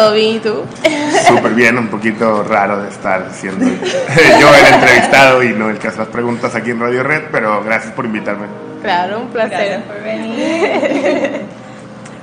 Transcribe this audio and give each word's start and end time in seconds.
¿Todo 0.00 0.14
bien 0.14 0.36
y 0.36 0.38
tú? 0.38 0.64
Súper 1.28 1.52
bien, 1.52 1.76
un 1.76 1.88
poquito 1.88 2.42
raro 2.42 2.82
de 2.82 2.88
estar 2.88 3.28
siendo 3.34 3.66
yo 3.66 4.54
el 4.54 4.74
entrevistado 4.74 5.42
y 5.42 5.50
no 5.50 5.68
el 5.68 5.78
que 5.78 5.88
hace 5.88 5.98
las 5.98 6.08
preguntas 6.08 6.54
aquí 6.54 6.70
en 6.70 6.80
Radio 6.80 7.02
Red, 7.02 7.24
pero 7.30 7.62
gracias 7.62 7.92
por 7.92 8.06
invitarme. 8.06 8.46
Claro, 8.80 9.20
un 9.20 9.28
placer. 9.28 9.50
Gracias 9.58 9.82
por 9.82 10.02
venir. 10.02 11.42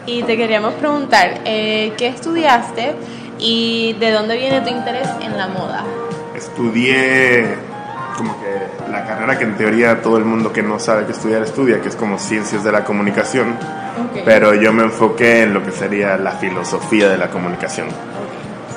Y 0.07 0.23
te 0.23 0.37
queríamos 0.37 0.73
preguntar, 0.75 1.41
eh, 1.43 1.91
¿qué 1.97 2.07
estudiaste 2.07 2.95
y 3.39 3.93
de 3.99 4.11
dónde 4.11 4.37
viene 4.37 4.61
tu 4.61 4.69
interés 4.69 5.09
en 5.19 5.37
la 5.37 5.49
moda? 5.49 5.83
Estudié 6.33 7.57
como 8.17 8.35
que 8.39 8.91
la 8.91 9.05
carrera 9.05 9.37
que 9.37 9.43
en 9.43 9.55
teoría 9.55 10.01
todo 10.01 10.17
el 10.17 10.25
mundo 10.25 10.51
que 10.51 10.63
no 10.63 10.79
sabe 10.79 11.05
qué 11.05 11.11
estudiar 11.11 11.43
estudia, 11.43 11.79
que 11.81 11.89
es 11.89 11.95
como 11.95 12.17
ciencias 12.17 12.63
de 12.63 12.71
la 12.71 12.83
comunicación, 12.83 13.49
Ok. 13.51 14.21
pero 14.25 14.53
yo 14.55 14.73
me 14.73 14.83
enfoqué 14.83 15.43
en 15.43 15.53
lo 15.53 15.63
que 15.63 15.71
sería 15.71 16.17
la 16.17 16.31
filosofía 16.31 17.09
de 17.09 17.17
la 17.17 17.29
comunicación. 17.29 17.87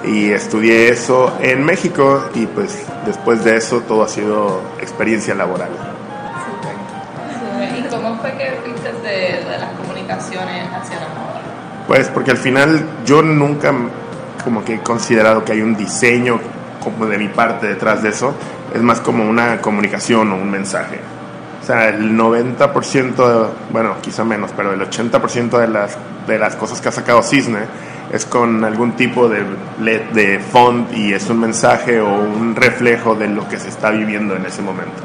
Y 0.05 0.31
estudié 0.31 0.89
eso 0.91 1.37
en 1.41 1.65
México 1.65 2.25
y 2.35 2.47
pues 2.47 2.85
después 3.07 3.43
de 3.45 3.57
eso 3.57 3.81
todo 3.81 4.03
ha 4.05 4.09
sido 4.09 4.61
experiencia 4.81 5.35
laboral. 5.35 5.71
¿Y 7.79 7.83
cómo 7.89 8.17
fue 8.21 8.33
que 8.33 8.53
fuiste 8.65 8.93
de, 9.03 9.45
de 9.45 9.59
las 9.59 9.73
comunicaciones 9.73 10.69
hacia 10.73 11.01
la 11.01 11.09
moda? 11.09 11.41
Pues 11.87 12.09
porque 12.09 12.31
al 12.31 12.39
final 12.39 12.83
yo 13.05 13.23
nunca 13.23 13.73
como 14.45 14.65
que 14.65 14.75
he 14.75 14.81
considerado 14.81 15.45
que 15.45 15.53
hay 15.53 15.61
un 15.63 15.77
diseño 15.77 16.41
como 16.83 17.07
de 17.07 17.19
mi 17.19 17.29
parte 17.29 17.67
detrás 17.67 18.03
de 18.03 18.09
eso, 18.11 18.35
es 18.75 18.83
más 18.83 19.01
como 19.01 19.29
una 19.29 19.61
comunicación 19.61 20.33
o 20.33 20.37
un 20.37 20.51
mensaje. 20.51 20.99
O 21.63 21.65
sea, 21.65 21.89
el 21.89 22.17
90%, 22.17 23.49
bueno, 23.71 23.97
quizá 24.01 24.25
menos, 24.25 24.51
pero 24.57 24.73
el 24.73 24.81
80% 24.81 25.59
de 25.59 25.69
las, 25.69 25.97
de 26.27 26.39
las 26.39 26.57
cosas 26.57 26.81
que 26.81 26.89
ha 26.89 26.93
sacado 26.93 27.23
Cisne 27.23 27.61
es 28.13 28.25
con 28.25 28.65
algún 28.65 28.93
tipo 28.93 29.29
de, 29.29 29.45
de 29.79 30.41
font 30.41 30.93
y 30.93 31.13
es 31.13 31.29
un 31.29 31.41
mensaje 31.41 32.01
o 32.01 32.09
un 32.09 32.57
reflejo 32.57 33.15
de 33.15 33.29
lo 33.29 33.49
que 33.49 33.59
se 33.59 33.69
está 33.69 33.91
viviendo 33.91 34.35
en 34.35 34.47
ese 34.47 34.63
momento. 34.63 35.01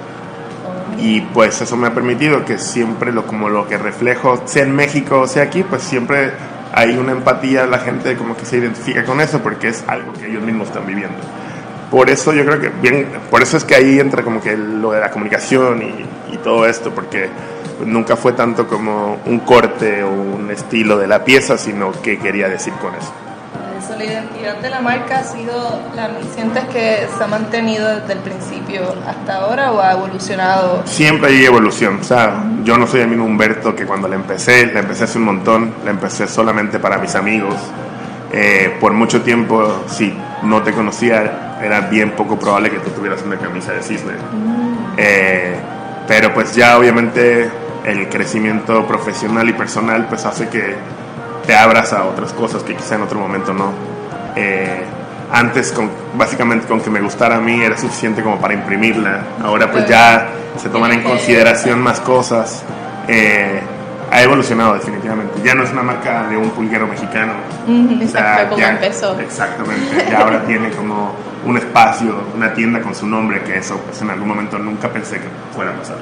Y 0.97 1.21
pues 1.21 1.61
eso 1.61 1.75
me 1.75 1.87
ha 1.87 1.93
permitido 1.93 2.45
que 2.45 2.57
siempre 2.57 3.11
lo 3.11 3.27
como 3.27 3.49
lo 3.49 3.67
que 3.67 3.77
reflejo, 3.77 4.41
sea 4.45 4.63
en 4.63 4.73
México 4.73 5.19
o 5.21 5.27
sea 5.27 5.43
aquí, 5.43 5.63
pues 5.63 5.83
siempre 5.83 6.31
hay 6.73 6.97
una 6.97 7.11
empatía, 7.11 7.65
la 7.67 7.79
gente 7.79 8.15
como 8.15 8.35
que 8.35 8.45
se 8.45 8.57
identifica 8.57 9.03
con 9.03 9.21
eso 9.21 9.39
porque 9.39 9.67
es 9.67 9.83
algo 9.87 10.13
que 10.13 10.27
ellos 10.27 10.43
mismos 10.43 10.69
están 10.69 10.87
viviendo. 10.87 11.17
Por 11.91 12.09
eso 12.09 12.33
yo 12.33 12.45
creo 12.45 12.59
que 12.59 12.69
bien, 12.69 13.07
por 13.29 13.41
eso 13.41 13.57
es 13.57 13.63
que 13.63 13.75
ahí 13.75 13.99
entra 13.99 14.23
como 14.23 14.41
que 14.41 14.57
lo 14.57 14.91
de 14.91 14.99
la 14.99 15.11
comunicación 15.11 15.81
y, 15.81 16.33
y 16.33 16.37
todo 16.37 16.65
esto, 16.65 16.91
porque 16.91 17.29
nunca 17.85 18.15
fue 18.15 18.33
tanto 18.33 18.67
como 18.67 19.19
un 19.25 19.39
corte 19.39 20.03
o 20.03 20.09
un 20.09 20.49
estilo 20.51 20.97
de 20.97 21.07
la 21.07 21.23
pieza, 21.23 21.57
sino 21.57 21.91
qué 22.01 22.17
quería 22.17 22.47
decir 22.47 22.73
con 22.73 22.93
eso. 22.95 23.11
Eso, 23.77 23.95
la 23.97 24.05
identidad 24.05 24.57
de 24.57 24.69
la 24.69 24.79
marca 24.79 25.19
ha 25.19 25.23
sido, 25.23 25.81
la, 25.95 26.09
¿sientes 26.33 26.63
que 26.65 27.07
se 27.15 27.23
ha 27.23 27.27
mantenido 27.27 27.87
desde 27.87 28.13
el 28.13 28.19
principio 28.19 28.95
hasta 29.05 29.35
ahora 29.35 29.71
o 29.71 29.81
ha 29.81 29.91
evolucionado? 29.91 30.81
Siempre 30.85 31.31
hay 31.31 31.45
evolución, 31.45 31.99
o 32.01 32.03
sea, 32.03 32.43
yo 32.63 32.77
no 32.77 32.87
soy 32.87 33.01
el 33.01 33.09
mismo 33.09 33.25
Humberto 33.25 33.75
que 33.75 33.85
cuando 33.85 34.07
la 34.07 34.15
empecé, 34.15 34.67
la 34.67 34.79
empecé 34.79 35.03
hace 35.03 35.17
un 35.17 35.25
montón, 35.25 35.73
la 35.83 35.91
empecé 35.91 36.27
solamente 36.27 36.79
para 36.79 36.97
mis 36.97 37.15
amigos. 37.15 37.55
Eh, 38.31 38.75
por 38.79 38.93
mucho 38.93 39.21
tiempo, 39.21 39.83
si 39.87 40.13
no 40.43 40.61
te 40.63 40.71
conocía, 40.71 41.57
era 41.61 41.81
bien 41.81 42.11
poco 42.11 42.37
probable 42.37 42.69
que 42.69 42.79
tú 42.79 42.89
tuvieras 42.91 43.21
una 43.23 43.37
camisa 43.37 43.73
de 43.73 43.81
cisne. 43.81 44.13
Eh, 44.97 45.55
pero 46.07 46.33
pues 46.33 46.55
ya 46.55 46.77
obviamente 46.77 47.49
el 47.85 48.09
crecimiento 48.09 48.85
profesional 48.87 49.47
y 49.49 49.53
personal 49.53 50.07
pues 50.07 50.25
hace 50.25 50.49
que 50.49 50.75
te 51.45 51.55
abras 51.55 51.93
a 51.93 52.05
otras 52.05 52.33
cosas 52.33 52.63
que 52.63 52.75
quizá 52.75 52.95
en 52.95 53.03
otro 53.03 53.19
momento 53.19 53.53
no. 53.53 53.71
Eh, 54.35 54.83
antes, 55.31 55.71
con, 55.71 55.89
básicamente 56.17 56.67
con 56.67 56.81
que 56.81 56.89
me 56.89 57.01
gustara 57.01 57.37
a 57.37 57.41
mí 57.41 57.61
era 57.61 57.77
suficiente 57.77 58.21
como 58.21 58.39
para 58.39 58.53
imprimirla. 58.53 59.21
Ahora 59.43 59.71
pues 59.71 59.87
ya 59.87 60.29
se 60.57 60.69
toman 60.69 60.91
en 60.93 61.03
consideración 61.03 61.81
más 61.81 61.99
cosas. 61.99 62.63
Eh, 63.07 63.61
ha 64.11 64.21
evolucionado 64.21 64.73
definitivamente. 64.75 65.41
Ya 65.43 65.55
no 65.55 65.63
es 65.63 65.71
una 65.71 65.83
marca 65.83 66.27
de 66.27 66.37
un 66.37 66.49
pulguero 66.51 66.87
mexicano. 66.87 67.33
O 67.63 68.07
sea, 68.07 68.33
Exacto, 68.33 68.49
como 68.49 68.61
ya- 68.61 68.69
empezó. 68.69 69.19
Exactamente. 69.19 70.05
Ya 70.09 70.19
ahora 70.19 70.43
tiene 70.45 70.69
como 70.71 71.13
un 71.45 71.57
espacio, 71.57 72.15
una 72.35 72.53
tienda 72.53 72.81
con 72.81 72.93
su 72.95 73.05
nombre, 73.07 73.41
que 73.43 73.57
eso 73.57 73.77
pues 73.79 74.01
en 74.01 74.09
algún 74.09 74.27
momento 74.27 74.57
nunca 74.57 74.89
pensé 74.89 75.17
que 75.17 75.27
fuera 75.55 75.71
a 75.71 75.75
pasar. 75.75 75.97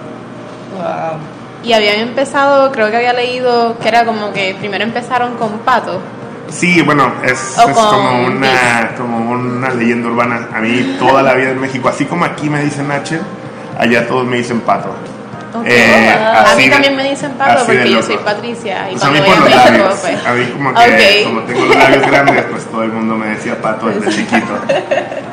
Wow. 0.75 1.19
Y 1.63 1.71
habían 1.73 1.99
empezado, 1.99 2.71
creo 2.71 2.89
que 2.91 2.97
había 2.97 3.13
leído 3.13 3.77
que 3.79 3.87
era 3.87 4.05
como 4.05 4.33
que 4.33 4.55
primero 4.59 4.83
empezaron 4.83 5.35
con 5.35 5.59
pato. 5.59 6.01
Sí, 6.49 6.81
bueno, 6.81 7.13
es, 7.23 7.57
es 7.57 7.63
como, 7.63 8.25
una, 8.25 8.91
como 8.97 9.31
una 9.31 9.69
leyenda 9.69 10.09
urbana. 10.09 10.49
A 10.53 10.59
mí 10.59 10.97
toda 10.99 11.23
la 11.23 11.33
vida 11.35 11.51
en 11.51 11.61
México, 11.61 11.87
así 11.87 12.05
como 12.05 12.25
aquí 12.25 12.49
me 12.49 12.61
dicen 12.63 12.91
H, 12.91 13.17
allá 13.79 14.05
todos 14.07 14.25
me 14.27 14.37
dicen 14.37 14.59
pato. 14.61 14.93
Ok. 15.55 15.65
Eh, 15.67 16.09
a 16.11 16.41
así 16.41 16.57
mí 16.57 16.63
de- 16.65 16.69
también 16.71 16.95
me 16.95 17.09
dicen 17.09 17.37
de 17.37 17.43
porque 17.65 17.91
yo 17.91 18.01
soy 18.01 18.17
Patricia. 18.17 18.89
Y 18.89 18.93
Pues 18.93 19.03
a 19.03 19.09
mí 19.11 19.19
por 19.21 19.37
los 19.37 19.53
a 19.53 19.65
labios. 19.65 19.99
pues. 20.01 20.25
A 20.25 20.33
mí 20.33 20.45
como 20.53 20.73
que, 20.73 20.79
Ok. 20.79 21.27
como 21.27 21.41
tengo 21.41 21.65
los 21.65 21.75
labios 21.77 22.07
grandes, 22.07 22.45
pues 22.45 22.65
todo 22.65 22.83
el 22.83 22.91
mundo 22.91 23.15
me 23.15 23.27
decía 23.27 23.61
pato 23.61 23.87
desde 23.87 24.09
chiquito. 24.15 24.53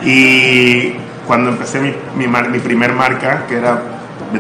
Y 0.03 0.95
cuando 1.27 1.51
empecé 1.51 1.81
mi, 1.81 1.95
mi, 2.17 2.27
mar- 2.27 2.49
mi 2.49 2.59
primer 2.59 2.93
marca, 2.93 3.45
que 3.49 3.57
era 3.59 3.79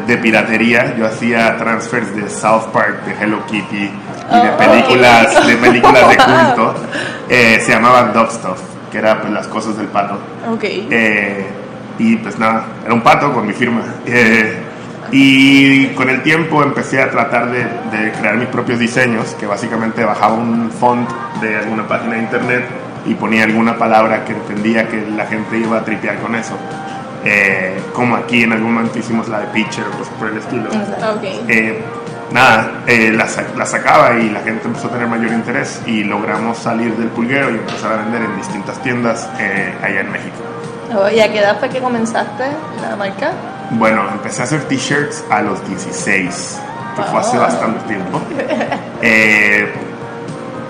de 0.06 0.16
piratería, 0.18 0.94
yo 0.96 1.06
hacía 1.06 1.56
transfers 1.56 2.14
de 2.14 2.28
South 2.30 2.66
Park, 2.72 3.04
de 3.04 3.12
Hello 3.24 3.44
Kitty 3.46 3.76
y 3.76 3.86
de 3.88 4.50
Oh, 4.50 4.56
películas, 4.56 5.46
de 5.46 5.56
películas 5.56 6.08
de 6.08 6.16
culto. 6.16 6.74
Eh, 7.32 7.60
se 7.64 7.70
llamaba 7.70 8.02
Dog 8.12 8.28
Stuff, 8.32 8.58
que 8.90 8.98
era 8.98 9.20
pues, 9.20 9.32
las 9.32 9.46
cosas 9.46 9.76
del 9.76 9.86
pato. 9.86 10.14
Ok. 10.52 10.64
Eh, 10.64 11.46
y 11.96 12.16
pues 12.16 12.36
nada, 12.40 12.64
era 12.84 12.92
un 12.92 13.02
pato 13.02 13.32
con 13.32 13.46
mi 13.46 13.52
firma. 13.52 13.82
Eh, 14.06 14.58
y 15.12 15.88
con 15.88 16.08
el 16.08 16.22
tiempo 16.22 16.62
empecé 16.62 17.00
a 17.02 17.10
tratar 17.10 17.50
de, 17.50 17.64
de 17.64 18.12
crear 18.12 18.36
mis 18.36 18.48
propios 18.48 18.78
diseños, 18.78 19.34
que 19.34 19.46
básicamente 19.46 20.04
bajaba 20.04 20.34
un 20.34 20.70
font 20.70 21.08
de 21.40 21.56
alguna 21.56 21.86
página 21.86 22.14
de 22.14 22.20
internet 22.20 22.64
y 23.06 23.14
ponía 23.14 23.44
alguna 23.44 23.76
palabra 23.76 24.24
que 24.24 24.32
entendía 24.32 24.86
que 24.88 25.04
la 25.16 25.26
gente 25.26 25.58
iba 25.58 25.78
a 25.78 25.84
tripear 25.84 26.18
con 26.18 26.34
eso. 26.34 26.54
Eh, 27.24 27.78
como 27.92 28.16
aquí 28.16 28.44
en 28.44 28.52
algún 28.52 28.72
momento 28.72 28.98
hicimos 28.98 29.28
la 29.28 29.40
de 29.40 29.46
Pitcher 29.48 29.84
o 29.86 29.98
cosas 29.98 30.14
por 30.14 30.28
el 30.28 30.38
estilo. 30.38 30.68
Ok. 30.70 31.24
Eh, 31.48 31.82
nada, 32.32 32.82
eh, 32.86 33.12
la, 33.12 33.26
la 33.56 33.66
sacaba 33.66 34.18
y 34.18 34.30
la 34.30 34.40
gente 34.40 34.68
empezó 34.68 34.88
a 34.88 34.92
tener 34.92 35.06
mayor 35.06 35.32
interés 35.32 35.82
y 35.86 36.04
logramos 36.04 36.58
salir 36.58 36.94
del 36.96 37.08
pulguero 37.08 37.50
y 37.50 37.54
empezar 37.54 37.92
a 37.92 37.96
vender 37.96 38.22
en 38.22 38.36
distintas 38.36 38.80
tiendas 38.82 39.28
eh, 39.38 39.74
allá 39.82 40.00
en 40.00 40.12
México. 40.12 40.36
Oh, 40.94 41.08
¿Y 41.08 41.20
a 41.20 41.30
qué 41.30 41.38
edad 41.38 41.58
fue 41.58 41.68
que 41.68 41.80
comenzaste 41.80 42.44
la 42.80 42.96
marca? 42.96 43.32
Bueno, 43.70 44.08
empecé 44.10 44.42
a 44.42 44.44
hacer 44.44 44.64
t-shirts 44.64 45.24
a 45.30 45.42
los 45.42 45.66
16, 45.68 46.60
que 46.96 47.02
fue 47.02 47.20
hace 47.20 47.38
bastante 47.38 47.86
tiempo. 47.86 48.20
Eh, 49.02 49.66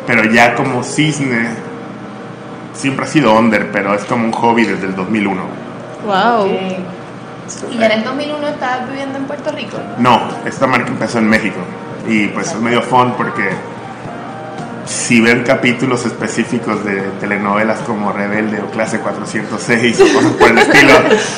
pero 0.06 0.22
ya 0.22 0.54
como 0.54 0.84
cisne, 0.84 1.48
siempre 2.72 3.04
ha 3.04 3.08
sido 3.08 3.36
under, 3.36 3.72
pero 3.72 3.92
es 3.92 4.04
como 4.04 4.24
un 4.24 4.30
hobby 4.30 4.64
desde 4.64 4.86
el 4.86 4.94
2001. 4.94 5.42
Wow. 6.06 6.46
¿Y 7.72 7.76
en 7.76 7.90
el 7.90 8.04
2001 8.04 8.48
estabas 8.48 8.88
viviendo 8.88 9.18
en 9.18 9.24
Puerto 9.24 9.50
Rico? 9.50 9.78
No, 9.98 10.28
esta 10.44 10.68
marca 10.68 10.88
empezó 10.88 11.18
en 11.18 11.28
México 11.28 11.58
y 12.06 12.28
pues 12.28 12.52
es 12.52 12.60
medio 12.60 12.82
fun 12.82 13.14
porque 13.16 13.50
si 14.86 15.20
ven 15.20 15.42
capítulos 15.44 16.04
específicos 16.06 16.84
de 16.84 17.00
telenovelas 17.20 17.78
como 17.80 18.12
Rebelde 18.12 18.60
o 18.60 18.70
Clase 18.70 18.98
406 19.00 20.00
o 20.00 20.12
cosas 20.14 20.32
por 20.32 20.48
el 20.50 20.58
estilo, 20.66 20.94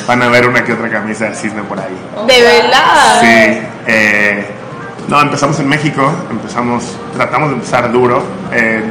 van 0.07 0.23
a 0.23 0.29
ver 0.29 0.47
una 0.47 0.65
que 0.65 0.73
otra 0.73 0.89
camisa 0.91 1.27
de 1.27 1.35
cisne 1.35 1.63
por 1.63 1.79
ahí. 1.79 1.97
De 2.27 2.43
verdad. 2.43 3.21
Sí, 3.21 3.63
eh, 3.87 4.47
no, 5.09 5.21
empezamos 5.21 5.59
en 5.61 5.69
México, 5.69 6.11
empezamos, 6.31 6.97
tratamos 7.15 7.51
de 7.51 7.55
empezar 7.57 7.91
duro. 7.93 8.23
eh, 8.53 8.83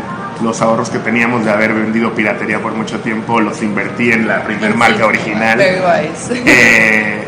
los 0.42 0.62
ahorros 0.62 0.90
que 0.90 1.00
teníamos 1.00 1.46
de 1.46 1.52
haber 1.52 1.74
vendido 1.74 2.14
piratería 2.14 2.60
por 2.60 2.74
mucho 2.74 3.00
tiempo 3.00 3.40
los 3.40 3.62
invertí 3.62 4.12
en 4.12 4.28
la 4.28 4.44
primer 4.44 4.76
marca 4.76 5.06
original. 5.06 5.60
Eh, 5.62 7.24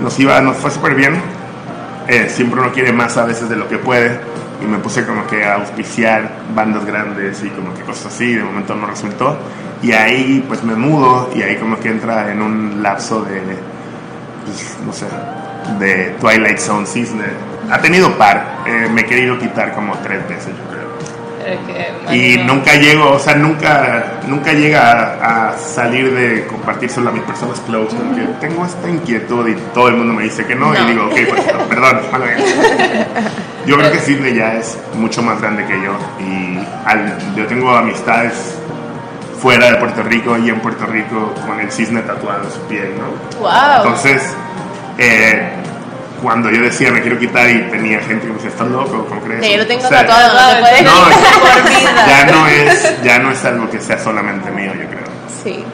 nos 0.00 0.18
iba, 0.18 0.40
nos 0.40 0.56
fue 0.56 0.70
súper 0.70 0.94
bien. 0.94 1.20
Eh, 2.08 2.28
siempre 2.28 2.60
uno 2.60 2.72
quiere 2.72 2.92
más 2.92 3.16
a 3.16 3.24
veces 3.24 3.48
de 3.48 3.56
lo 3.56 3.68
que 3.68 3.78
puede. 3.78 4.20
Y 4.62 4.66
me 4.66 4.78
puse 4.78 5.04
como 5.04 5.26
que 5.26 5.44
a 5.44 5.54
auspiciar 5.54 6.30
bandas 6.54 6.84
grandes 6.84 7.42
y 7.42 7.48
como 7.50 7.74
que 7.74 7.82
cosas 7.82 8.06
así. 8.06 8.34
De 8.34 8.44
momento 8.44 8.74
no 8.74 8.86
resultó. 8.86 9.36
Y 9.82 9.92
ahí 9.92 10.44
pues 10.46 10.62
me 10.62 10.76
mudo 10.76 11.30
y 11.34 11.42
ahí 11.42 11.56
como 11.56 11.78
que 11.78 11.88
entra 11.88 12.30
en 12.30 12.40
un 12.40 12.82
lapso 12.82 13.22
de, 13.22 13.40
pues, 14.44 14.78
no 14.86 14.92
sé, 14.92 15.06
de 15.78 16.16
Twilight 16.20 16.58
Zone 16.58 16.86
Cisne. 16.86 17.24
Ha 17.70 17.80
tenido 17.80 18.16
par. 18.16 18.62
Eh, 18.66 18.88
me 18.92 19.00
he 19.00 19.04
querido 19.04 19.38
quitar 19.38 19.74
como 19.74 19.96
tres 19.98 20.28
veces, 20.28 20.54
yo 20.56 20.71
Y 22.12 22.38
nunca 22.38 22.74
llego, 22.74 23.12
o 23.12 23.18
sea, 23.18 23.34
nunca, 23.34 24.04
nunca 24.26 24.52
llega 24.52 24.90
a, 25.20 25.48
a 25.50 25.58
salir 25.58 26.12
de 26.14 26.46
compartírselo 26.46 27.08
a 27.08 27.12
mis 27.12 27.22
personas 27.22 27.60
close, 27.60 27.96
como 27.96 28.14
que 28.14 28.22
tengo 28.40 28.64
esta 28.64 28.88
inquietud 28.88 29.48
y 29.48 29.54
todo 29.74 29.88
el 29.88 29.96
mundo 29.96 30.12
me 30.14 30.24
dice 30.24 30.44
que 30.46 30.54
no, 30.54 30.72
No. 30.72 30.78
y 30.78 30.92
digo, 30.92 31.06
ok, 31.06 31.14
pues, 31.28 31.42
perdón, 31.68 32.00
mala 32.12 32.26
mía". 32.26 33.06
Yo 33.66 33.76
creo 33.78 33.92
que 33.92 33.98
Sidney 34.00 34.34
ya 34.34 34.54
es 34.56 34.76
mucho 34.94 35.22
más 35.22 35.40
grande 35.40 35.64
que 35.64 35.80
yo 35.82 35.92
y 36.20 36.58
al- 36.84 37.34
yo 37.36 37.46
tengo 37.46 37.70
amistades 37.74 38.56
fuera 39.40 39.70
de 39.72 39.76
Puerto 39.78 40.02
Rico 40.02 40.36
y 40.38 40.48
en 40.50 40.60
Puerto 40.60 40.86
Rico 40.86 41.32
con 41.46 41.58
el 41.60 41.70
cisne 41.70 42.00
tatuado 42.02 42.44
en 42.44 42.50
su 42.50 42.60
piel, 42.68 42.92
¿no? 42.98 43.40
Wow. 43.40 43.50
Entonces, 43.78 44.34
eh, 44.98 45.48
cuando 46.22 46.50
yo 46.50 46.62
decía 46.62 46.90
me 46.90 47.00
quiero 47.02 47.18
quitar 47.18 47.48
y 47.50 47.62
tenía 47.70 47.98
gente 48.00 48.22
que 48.26 48.28
me 48.28 48.34
decía, 48.34 48.50
¿estás 48.50 48.68
loco? 48.68 49.04
¿Cómo 49.08 49.20
crees? 49.22 49.42
Ya 49.42 49.50
yo 49.50 49.56
lo 49.58 49.66
tengo 49.66 49.84
O 49.84 49.88
sea, 49.88 50.06
tatuado, 50.06 50.60
no 50.60 50.66
te 50.66 50.84
ya 52.08 52.24
no 52.30 52.46
es 52.46 53.02
ya 53.02 53.18
no 53.18 53.30
es 53.30 53.44
algo 53.44 53.68
que 53.70 53.80
sea 53.80 53.98
solamente 53.98 54.50
mío 54.50 54.72
yo 54.74 54.86
creo 54.88 55.02
Sí. 55.42 55.64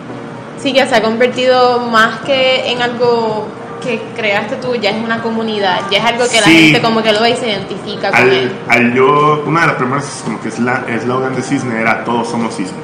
Sí, 0.63 0.73
que 0.73 0.85
se 0.87 0.97
ha 0.97 1.03
convertido 1.03 1.79
más 1.81 2.21
que 2.21 2.73
en 2.73 2.83
algo 2.83 3.47
que 3.83 4.01
creaste 4.17 4.57
tú, 4.57 4.75
ya 4.75 4.91
es 4.91 4.97
una 4.97 5.23
comunidad, 5.23 5.83
ya 5.89 5.99
es 5.99 6.05
algo 6.05 6.25
que 6.29 6.41
la 6.41 6.47
gente 6.49 6.83
como 6.83 7.01
que 7.01 7.13
lo 7.13 7.21
ve 7.23 7.31
y 7.31 7.37
se 7.37 7.49
identifica 7.49 8.11
con 8.11 8.29
él. 8.29 8.53
al 8.69 8.93
yo 8.93 9.45
una 9.47 9.61
de 9.61 9.67
las 9.69 9.77
primeras 9.77 10.23
como 10.25 10.41
que 10.41 10.49
esla- 10.49 10.83
eslogan 10.89 11.37
de 11.37 11.43
Cisne 11.43 11.81
era 11.81 12.03
todos 12.03 12.29
somos 12.29 12.57
Cisne 12.57 12.77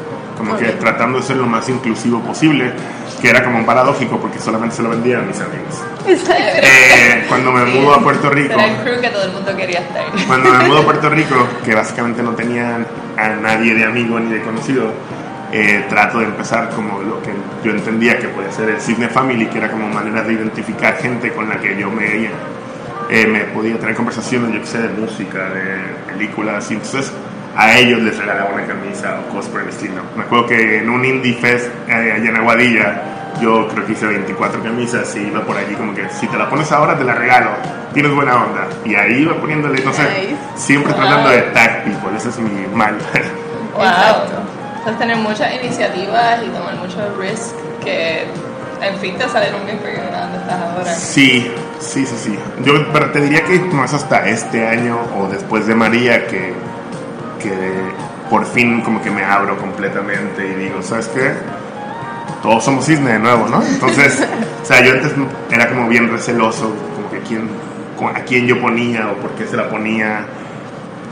como 0.44 0.58
que 0.58 0.66
tratando 0.72 1.18
de 1.18 1.24
ser 1.24 1.36
lo 1.36 1.46
más 1.46 1.68
inclusivo 1.68 2.20
posible 2.20 2.72
que 3.20 3.30
era 3.30 3.42
como 3.42 3.64
paradójico 3.64 4.18
porque 4.18 4.38
solamente 4.38 4.76
se 4.76 4.82
lo 4.82 4.90
vendía 4.90 5.18
a 5.18 5.22
mis 5.22 5.40
amigos 5.40 5.82
Eh, 6.06 7.24
cuando 7.28 7.50
me 7.52 7.64
mudo 7.64 7.94
a 7.94 8.00
Puerto 8.00 8.28
Rico 8.30 8.52
Era 8.52 8.66
el 8.66 8.76
crew 8.82 9.00
que 9.00 9.08
todo 9.08 9.24
el 9.24 9.32
mundo 9.32 9.56
quería 9.56 9.80
estar. 9.80 10.04
Cuando 10.26 10.50
me 10.50 10.68
mudo 10.68 10.78
a 10.80 10.84
Puerto 10.84 11.08
Rico, 11.08 11.34
que 11.64 11.74
básicamente 11.74 12.22
no 12.22 12.32
tenía 12.32 12.86
a 13.16 13.28
nadie 13.28 13.74
de 13.74 13.84
amigo 13.84 14.20
ni 14.20 14.32
de 14.32 14.42
conocido, 14.42 14.92
eh, 15.52 15.84
trato 15.88 16.18
de 16.18 16.26
empezar 16.26 16.70
como 16.70 17.00
lo 17.00 17.22
que 17.22 17.30
yo 17.64 17.70
entendía 17.70 18.18
que 18.18 18.28
podía 18.28 18.50
ser 18.50 18.70
el 18.70 18.80
Cisne 18.80 19.08
Family, 19.08 19.46
que 19.46 19.58
era 19.58 19.70
como 19.70 19.88
manera 19.88 20.22
de 20.22 20.34
identificar 20.34 20.96
gente 20.98 21.32
con 21.32 21.48
la 21.48 21.58
que 21.58 21.76
yo 21.78 21.90
me, 21.90 22.28
eh, 23.08 23.26
me 23.26 23.40
podía 23.44 23.78
tener 23.78 23.94
conversaciones, 23.94 24.52
yo 24.52 24.60
que 24.60 24.66
sé, 24.66 24.78
de 24.78 24.88
música, 24.88 25.48
de 25.50 26.12
películas, 26.12 26.70
y 26.70 26.74
entonces 26.74 27.12
a 27.56 27.76
ellos 27.78 28.00
les 28.00 28.16
regalaba 28.18 28.50
una 28.54 28.66
camisa 28.66 29.20
o 29.20 29.32
cosas 29.34 29.50
por 29.50 29.62
el 29.62 29.68
estilo. 29.68 30.02
Me 30.16 30.24
acuerdo 30.24 30.46
que 30.46 30.78
en 30.78 30.90
un 30.90 31.04
Indie 31.04 31.34
Fest 31.34 31.68
eh, 31.88 31.92
allá 31.92 32.16
en 32.30 32.36
Aguadilla, 32.36 33.02
yo 33.40 33.68
creo 33.68 33.84
que 33.86 33.92
hice 33.92 34.06
24 34.06 34.62
camisas 34.62 35.14
y 35.16 35.20
iba 35.20 35.40
por 35.42 35.56
allí 35.56 35.74
como 35.74 35.94
que 35.94 36.08
si 36.10 36.26
te 36.28 36.36
la 36.36 36.48
pones 36.48 36.70
ahora 36.72 36.96
te 36.96 37.04
la 37.04 37.14
regalo, 37.14 37.50
tienes 37.92 38.12
buena 38.14 38.36
onda. 38.36 38.66
Y 38.84 38.94
ahí 38.94 39.22
iba 39.22 39.34
poniéndole, 39.36 39.78
entonces 39.78 40.06
Nice. 40.08 40.36
siempre 40.56 40.92
Wow. 40.92 41.00
tratando 41.02 41.30
de 41.30 41.40
tag 41.52 41.84
people, 41.84 42.16
ese 42.16 42.28
es 42.28 42.38
mi 42.38 42.66
mal. 42.74 42.96
Wow. 43.74 43.82
Exacto. 43.84 44.32
Entonces 44.78 44.98
tener 44.98 45.16
muchas 45.16 45.54
iniciativas 45.62 46.42
y 46.44 46.48
tomar 46.48 46.74
mucho 46.76 46.98
risk 47.18 47.54
que 47.82 48.24
en 48.82 48.96
fin 48.98 49.16
te 49.16 49.26
salieron 49.28 49.64
bien 49.64 49.78
porque 49.78 49.96
dónde 49.96 50.38
estás 50.38 50.60
ahora. 50.60 50.94
Sí, 50.94 51.50
sí, 51.80 52.04
sí, 52.04 52.16
sí. 52.18 52.38
Yo 52.64 52.74
pero 52.92 53.10
te 53.10 53.20
diría 53.20 53.42
que 53.44 53.58
no 53.72 53.84
es 53.84 53.94
hasta 53.94 54.28
este 54.28 54.66
año 54.66 54.98
o 55.18 55.26
después 55.28 55.66
de 55.66 55.74
María 55.74 56.26
que, 56.26 56.52
que 57.44 57.52
por 58.30 58.46
fin 58.46 58.80
como 58.80 59.02
que 59.02 59.10
me 59.10 59.22
abro 59.24 59.56
completamente 59.58 60.46
y 60.46 60.54
digo, 60.54 60.82
¿sabes 60.82 61.08
qué? 61.08 61.32
Todos 62.42 62.64
somos 62.64 62.84
cisne 62.86 63.12
de 63.12 63.18
nuevo, 63.18 63.46
¿no? 63.48 63.62
Entonces, 63.62 64.26
o 64.62 64.64
sea, 64.64 64.82
yo 64.82 64.92
antes 64.92 65.12
era 65.50 65.68
como 65.68 65.88
bien 65.88 66.10
receloso, 66.10 66.74
como 66.96 67.10
que 67.10 67.20
quién, 67.20 67.48
a 68.14 68.20
quién 68.20 68.46
yo 68.46 68.60
ponía 68.60 69.10
o 69.10 69.16
por 69.16 69.32
qué 69.32 69.46
se 69.46 69.56
la 69.56 69.68
ponía. 69.68 70.26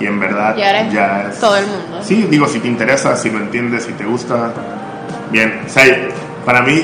Y 0.00 0.06
en 0.06 0.18
verdad 0.18 0.56
Y 0.56 0.62
ahora 0.62 0.80
es 0.80 0.92
ya 0.92 1.28
es... 1.30 1.38
todo 1.38 1.56
el 1.56 1.66
mundo. 1.66 2.02
Sí, 2.02 2.26
digo, 2.28 2.48
si 2.48 2.58
te 2.58 2.66
interesa, 2.66 3.14
si 3.14 3.30
lo 3.30 3.38
entiendes, 3.38 3.84
si 3.84 3.92
te 3.92 4.04
gusta, 4.04 4.52
bien. 5.30 5.60
O 5.66 5.68
sea, 5.68 5.84
para 6.44 6.62
mí 6.62 6.82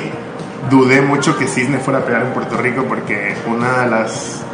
dudé 0.71 1.00
mucho 1.00 1.37
que 1.37 1.47
Cisne 1.47 1.79
fuera 1.79 2.00
a 2.00 2.05
pegar 2.05 2.23
en 2.23 2.33
Puerto 2.33 2.56
Rico 2.59 2.85
porque 2.87 3.35
una 3.47 3.85
de 3.85 3.91
las 3.91 4.45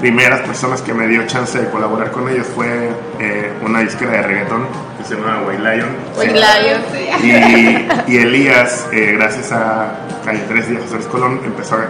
primeras 0.00 0.40
personas 0.40 0.80
que 0.82 0.94
me 0.94 1.06
dio 1.08 1.26
chance 1.26 1.58
de 1.58 1.68
colaborar 1.70 2.10
con 2.10 2.28
ellos 2.28 2.46
fue 2.54 2.90
eh, 3.18 3.52
una 3.62 3.80
disquera 3.80 4.12
de 4.12 4.22
reggaetón 4.22 4.66
que 4.96 5.04
se 5.04 5.16
llama 5.16 5.42
White 5.46 5.62
Lion. 5.62 5.88
White 6.16 6.34
Lion. 6.34 8.06
Y, 8.06 8.12
y 8.12 8.16
Elías, 8.18 8.88
eh, 8.92 9.14
gracias 9.16 9.52
a 9.52 9.92
Calle 10.24 10.40
13 10.40 10.72
y 10.72 10.76
a 10.76 10.80
José 10.80 10.94
Luis 10.94 11.06
Colón, 11.06 11.40
empezó 11.44 11.76
a 11.76 11.88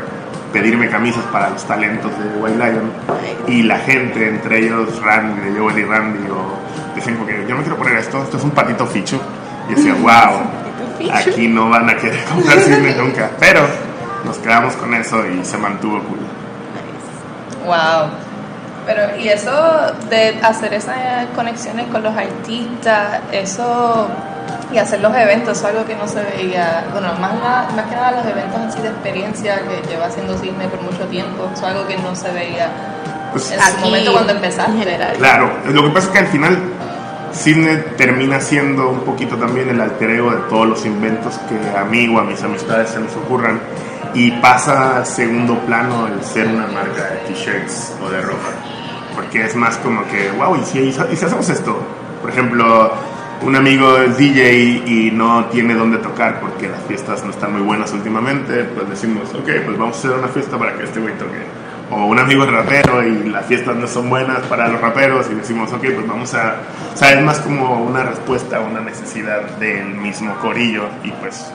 pedirme 0.52 0.88
camisas 0.88 1.24
para 1.24 1.50
los 1.50 1.64
talentos 1.64 2.10
de 2.18 2.40
White 2.40 2.56
Lion. 2.56 2.90
Y 3.46 3.62
la 3.62 3.78
gente, 3.78 4.28
entre 4.28 4.60
ellos 4.60 5.00
Randy, 5.02 5.50
de 5.50 5.58
Joel 5.58 5.78
y 5.78 5.84
Randy, 5.84 6.30
o 6.30 6.94
decían 6.94 7.16
como 7.16 7.26
que 7.26 7.44
yo 7.46 7.54
no 7.54 7.60
quiero 7.60 7.76
poner 7.76 7.98
esto, 7.98 8.22
esto 8.22 8.38
es 8.38 8.44
un 8.44 8.50
patito 8.50 8.86
ficho. 8.86 9.20
Y 9.68 9.74
decía, 9.74 9.94
wow, 10.00 11.12
aquí 11.12 11.48
no 11.48 11.68
van 11.68 11.90
a 11.90 11.96
querer 11.96 12.24
comprar 12.28 12.58
cine 12.60 12.94
nunca. 12.96 13.30
Pero 13.38 13.60
nos 14.24 14.38
quedamos 14.38 14.74
con 14.76 14.94
eso 14.94 15.24
y 15.26 15.44
se 15.44 15.58
mantuvo 15.58 16.00
cool. 16.04 16.37
Wow. 17.68 18.08
Pero, 18.86 19.18
y 19.20 19.28
eso 19.28 19.52
de 20.08 20.38
hacer 20.42 20.72
esas 20.72 20.96
conexiones 21.36 21.86
con 21.92 22.02
los 22.02 22.16
artistas, 22.16 23.20
eso, 23.32 24.08
y 24.72 24.78
hacer 24.78 25.00
los 25.02 25.14
eventos, 25.14 25.58
es 25.58 25.64
algo 25.64 25.84
que 25.84 25.94
no 25.94 26.08
se 26.08 26.22
veía, 26.22 26.84
bueno, 26.92 27.08
más, 27.20 27.34
nada- 27.34 27.68
más 27.76 27.84
que 27.86 27.94
nada 27.96 28.12
los 28.12 28.24
eventos 28.26 28.58
así 28.66 28.80
de 28.80 28.88
experiencia 28.88 29.60
que 29.68 29.86
lleva 29.90 30.06
haciendo 30.06 30.38
Cisne 30.38 30.68
por 30.68 30.80
mucho 30.80 31.04
tiempo, 31.10 31.50
es 31.54 31.62
algo 31.62 31.86
que 31.86 31.98
no 31.98 32.14
se 32.16 32.30
veía 32.32 32.68
Pues, 33.30 33.50
en 33.52 33.60
su 33.60 33.66
Aquí, 33.74 33.84
momento 33.84 34.12
cuando 34.12 34.32
empezaste. 34.32 34.72
En 34.72 34.78
general. 34.78 35.12
Claro, 35.18 35.50
lo 35.66 35.82
que 35.82 35.88
pasa 35.90 36.06
es 36.06 36.12
que 36.14 36.18
al 36.20 36.26
final 36.28 36.58
Sidney 37.32 37.84
termina 37.98 38.40
siendo 38.40 38.88
un 38.88 39.00
poquito 39.00 39.36
también 39.36 39.68
el 39.68 39.78
alter 39.82 40.10
ego 40.12 40.30
de 40.30 40.38
todos 40.48 40.66
los 40.66 40.86
inventos 40.86 41.38
que 41.46 41.78
a 41.78 41.84
mí 41.84 42.08
o 42.08 42.18
a 42.18 42.24
mis 42.24 42.42
amistades 42.42 42.88
se 42.88 43.00
nos 43.00 43.14
ocurran 43.16 43.60
y 44.14 44.30
pasa 44.32 44.98
a 44.98 45.04
segundo 45.04 45.58
plano 45.60 46.06
el 46.08 46.22
ser 46.22 46.48
una 46.48 46.66
marca 46.66 47.04
de 47.04 47.16
t-shirts 47.28 47.96
o 48.02 48.10
de 48.10 48.20
ropa. 48.20 48.50
Porque 49.14 49.44
es 49.44 49.56
más 49.56 49.76
como 49.78 50.06
que, 50.08 50.30
wow, 50.32 50.56
¿y 50.56 50.64
si, 50.64 50.78
y 50.78 50.92
si 50.92 51.24
hacemos 51.24 51.48
esto? 51.48 51.78
Por 52.20 52.30
ejemplo, 52.30 52.92
un 53.42 53.56
amigo 53.56 53.98
es 53.98 54.16
DJ 54.16 54.82
y 54.86 55.10
no 55.12 55.46
tiene 55.46 55.74
dónde 55.74 55.98
tocar 55.98 56.40
porque 56.40 56.68
las 56.68 56.82
fiestas 56.84 57.24
no 57.24 57.30
están 57.30 57.52
muy 57.52 57.62
buenas 57.62 57.92
últimamente, 57.92 58.64
pues 58.64 58.88
decimos, 58.88 59.28
ok, 59.34 59.48
pues 59.64 59.78
vamos 59.78 59.96
a 59.96 59.98
hacer 59.98 60.10
una 60.12 60.28
fiesta 60.28 60.58
para 60.58 60.76
que 60.76 60.84
este 60.84 61.00
güey 61.00 61.14
toque 61.18 61.68
o 61.90 62.06
un 62.06 62.18
amigo 62.18 62.44
es 62.44 62.50
rapero 62.50 63.02
y 63.02 63.28
las 63.28 63.46
fiestas 63.46 63.76
no 63.76 63.86
son 63.86 64.10
buenas 64.10 64.40
para 64.42 64.68
los 64.68 64.80
raperos 64.80 65.26
y 65.30 65.34
decimos, 65.34 65.72
ok, 65.72 65.80
pues 65.94 66.06
vamos 66.06 66.34
a... 66.34 66.56
O 66.92 66.96
sea, 66.96 67.12
es 67.12 67.24
más 67.24 67.38
como 67.40 67.82
una 67.82 68.02
respuesta 68.02 68.58
a 68.58 68.60
una 68.60 68.80
necesidad 68.80 69.42
del 69.58 69.86
mismo 69.94 70.34
corillo 70.36 70.88
y 71.02 71.10
pues 71.12 71.50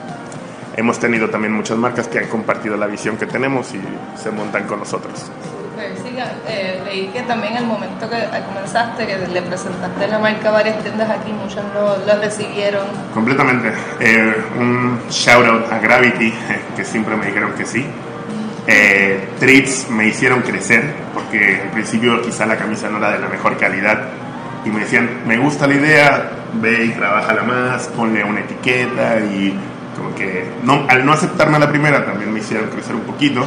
hemos 0.76 0.98
tenido 0.98 1.28
también 1.30 1.52
muchas 1.52 1.78
marcas 1.78 2.08
que 2.08 2.18
han 2.18 2.28
compartido 2.28 2.76
la 2.76 2.86
visión 2.86 3.16
que 3.16 3.26
tenemos 3.26 3.72
y 3.74 3.80
se 4.16 4.30
montan 4.30 4.66
con 4.66 4.80
nosotros. 4.80 5.12
Súper, 5.18 5.96
sí, 5.96 6.16
eh, 6.48 6.82
leí 6.84 7.08
que 7.08 7.22
también 7.22 7.56
el 7.56 7.66
momento 7.66 8.08
que 8.08 8.16
comenzaste, 8.46 9.06
que 9.06 9.26
le 9.26 9.42
presentaste 9.42 10.08
la 10.08 10.18
marca 10.18 10.48
a 10.48 10.52
varias 10.52 10.82
tiendas 10.82 11.10
aquí, 11.10 11.32
muchas 11.32 11.64
lo, 11.74 11.96
lo 12.04 12.20
recibieron. 12.20 12.86
Completamente. 13.12 13.72
Eh, 14.00 14.34
un 14.58 15.00
shout 15.10 15.46
out 15.46 15.72
a 15.72 15.78
Gravity, 15.78 16.32
que 16.76 16.84
siempre 16.84 17.16
me 17.16 17.26
dijeron 17.26 17.52
que 17.52 17.64
sí. 17.64 17.86
Eh, 18.66 19.28
Treats 19.38 19.90
me 19.90 20.06
hicieron 20.06 20.40
crecer, 20.40 20.94
porque 21.12 21.60
al 21.62 21.70
principio 21.70 22.22
quizá 22.22 22.46
la 22.46 22.56
camisa 22.56 22.88
no 22.88 22.98
era 22.98 23.12
de 23.12 23.18
la 23.18 23.28
mejor 23.28 23.56
calidad. 23.58 24.08
Y 24.64 24.70
me 24.70 24.80
decían, 24.80 25.22
me 25.26 25.36
gusta 25.36 25.66
la 25.66 25.74
idea, 25.74 26.30
ve 26.54 26.86
y 26.86 26.90
trabájala 26.90 27.42
más, 27.42 27.88
ponle 27.88 28.24
una 28.24 28.40
etiqueta 28.40 29.18
y 29.20 29.54
como 29.96 30.14
que 30.14 30.48
no, 30.62 30.86
al 30.88 31.04
no 31.04 31.12
aceptarme 31.12 31.56
a 31.56 31.60
la 31.60 31.68
primera 31.68 32.04
también 32.04 32.32
me 32.32 32.40
hicieron 32.40 32.68
crecer 32.70 32.94
un 32.94 33.02
poquito, 33.02 33.44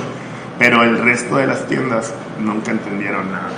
pero 0.60 0.84
el 0.84 0.98
resto 1.04 1.38
de 1.38 1.48
las 1.48 1.66
tiendas 1.68 2.13
nunca 2.39 2.72
entendieron 2.72 3.32
nada. 3.32 3.50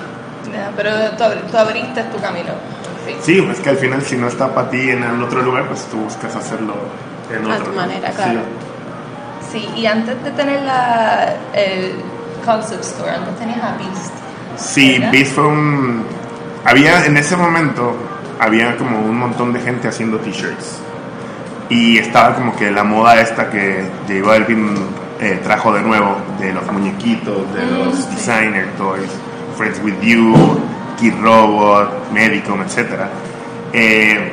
Ya, 0.51 0.71
pero 0.75 0.91
tú, 1.17 1.23
tú 1.51 1.57
abriste 1.57 2.03
tu 2.05 2.19
camino. 2.19 2.49
en 2.49 3.05
fin. 3.13 3.17
Sí, 3.21 3.47
es 3.51 3.59
que 3.59 3.69
al 3.69 3.77
final 3.77 4.01
si 4.01 4.17
no 4.17 4.27
está 4.27 4.53
para 4.53 4.69
ti 4.69 4.89
en 4.89 5.03
el 5.03 5.21
otro 5.23 5.41
lugar, 5.41 5.67
pues 5.67 5.85
tú 5.85 5.97
buscas 5.97 6.35
hacerlo 6.35 6.73
en 7.31 7.49
A 7.49 7.53
otro. 7.55 7.65
tu 7.65 7.71
¿no? 7.71 7.75
manera, 7.77 8.09
Sí. 8.09 8.15
claro. 8.15 8.39
Sí, 9.51 9.67
y 9.75 9.85
antes 9.87 10.23
de 10.23 10.31
tener 10.31 10.61
la, 10.63 11.33
el 11.53 11.93
concept 12.45 12.83
store, 12.83 13.11
antes 13.11 13.35
tenías 13.39 13.57
a 13.63 13.77
Beast. 13.77 14.13
Sí, 14.57 14.93
¿Verdad? 14.99 15.11
Beast 15.11 15.31
fue 15.33 15.47
un... 15.47 16.03
Había, 16.65 17.05
en 17.05 17.17
ese 17.17 17.35
momento, 17.35 17.95
había 18.39 18.75
como 18.77 18.99
un 18.99 19.17
montón 19.17 19.51
de 19.53 19.59
gente 19.59 19.87
haciendo 19.87 20.17
t-shirts. 20.19 20.81
Y 21.69 21.97
estaba 21.99 22.33
como 22.35 22.55
que 22.55 22.71
la 22.71 22.83
moda 22.83 23.19
esta 23.21 23.49
que 23.49 23.83
J 24.07 24.25
Balvin 24.27 24.75
eh, 25.21 25.39
trajo 25.43 25.71
de 25.73 25.81
nuevo, 25.81 26.15
de 26.39 26.51
los 26.53 26.65
muñequitos, 26.71 27.53
de 27.53 27.61
Mm, 27.63 27.77
los 27.85 27.95
sí. 27.95 28.07
designer 28.15 28.65
toys, 28.77 29.09
Friends 29.57 29.79
With 29.83 29.99
You, 30.01 30.59
Kid 30.99 31.13
Robot, 31.21 32.11
Medicom, 32.11 32.61
etc. 32.61 33.01
Eh, 33.73 34.31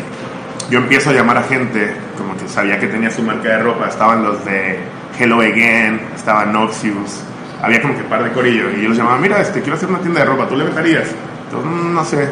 yo 0.70 0.78
empiezo 0.78 1.10
a 1.10 1.12
llamar 1.12 1.36
a 1.38 1.42
gente, 1.42 1.94
como 2.16 2.36
que 2.36 2.48
sabía 2.48 2.78
que 2.80 2.86
tenía 2.86 3.10
su 3.10 3.22
marca 3.22 3.48
de 3.50 3.58
ropa, 3.58 3.88
estaban 3.88 4.22
los 4.22 4.42
de 4.44 4.78
Hello 5.18 5.40
Again, 5.40 6.00
estaba 6.14 6.44
Noxious, 6.46 7.22
había 7.62 7.82
como 7.82 7.96
que 7.96 8.02
par 8.04 8.24
de 8.24 8.30
corillos, 8.32 8.72
y 8.76 8.82
yo 8.82 8.88
los 8.88 8.96
llamaba, 8.98 9.18
mira, 9.18 9.40
este, 9.40 9.60
quiero 9.60 9.76
hacer 9.76 9.88
una 9.90 9.98
tienda 9.98 10.20
de 10.20 10.26
ropa, 10.26 10.48
¿tú 10.48 10.56
le 10.56 10.64
venderías? 10.64 11.08
Entonces, 11.44 11.70
"Mm, 11.70 11.94
no 11.94 12.04
sé. 12.04 12.28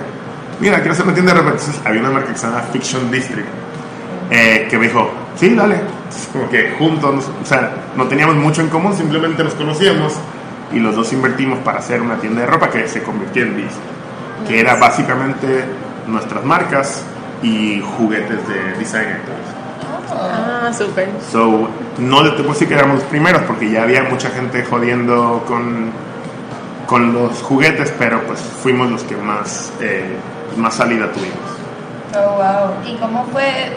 mira, 0.60 0.76
quiero 0.78 0.92
hacer 0.92 1.04
una 1.04 1.14
tienda 1.14 1.32
de 1.34 1.38
ropa. 1.40 1.50
Entonces 1.52 1.80
había 1.84 2.00
una 2.00 2.10
marca 2.10 2.32
que 2.32 2.38
se 2.38 2.46
llama 2.46 2.60
Fiction 2.72 3.10
District, 3.10 3.48
eh, 4.30 4.66
que 4.68 4.78
me 4.78 4.86
dijo, 4.86 5.10
sí, 5.36 5.54
dale. 5.54 5.76
Entonces, 5.76 6.28
como 6.32 6.48
que 6.48 6.74
juntos, 6.78 7.30
o 7.42 7.46
sea, 7.46 7.72
no 7.96 8.04
teníamos 8.04 8.36
mucho 8.36 8.60
en 8.60 8.68
común, 8.68 8.94
simplemente 8.94 9.42
nos 9.44 9.54
conocíamos 9.54 10.14
y 10.72 10.78
los 10.78 10.94
dos 10.94 11.12
invertimos 11.12 11.58
para 11.60 11.78
hacer 11.78 12.00
una 12.00 12.16
tienda 12.16 12.42
de 12.42 12.46
ropa 12.46 12.70
que 12.70 12.88
se 12.88 13.02
convirtió 13.02 13.42
en 13.42 13.56
Biz, 13.56 13.72
que 14.48 14.60
era 14.60 14.76
básicamente 14.76 15.64
nuestras 16.06 16.44
marcas 16.44 17.04
y 17.42 17.82
juguetes 17.96 18.48
de 18.48 18.78
designer. 18.78 19.20
Ah, 20.10 20.72
súper. 20.72 21.08
So, 21.30 21.68
no 21.98 22.22
te 22.24 22.30
puedo 22.38 22.52
decir 22.52 22.68
que 22.68 22.74
éramos 22.74 22.96
los 22.96 23.04
primeros 23.04 23.42
porque 23.42 23.70
ya 23.70 23.82
había 23.82 24.04
mucha 24.04 24.30
gente 24.30 24.64
jodiendo 24.64 25.44
con, 25.46 25.90
con 26.86 27.12
los 27.12 27.42
juguetes, 27.42 27.92
pero 27.98 28.22
pues 28.26 28.40
fuimos 28.40 28.90
los 28.90 29.02
que 29.02 29.16
más, 29.16 29.72
eh, 29.80 30.16
más 30.56 30.74
salida 30.74 31.10
tuvimos. 31.12 31.38
Oh, 32.16 32.36
wow. 32.36 32.74
¿Y 32.86 32.96
cómo 32.96 33.24
fue, 33.32 33.76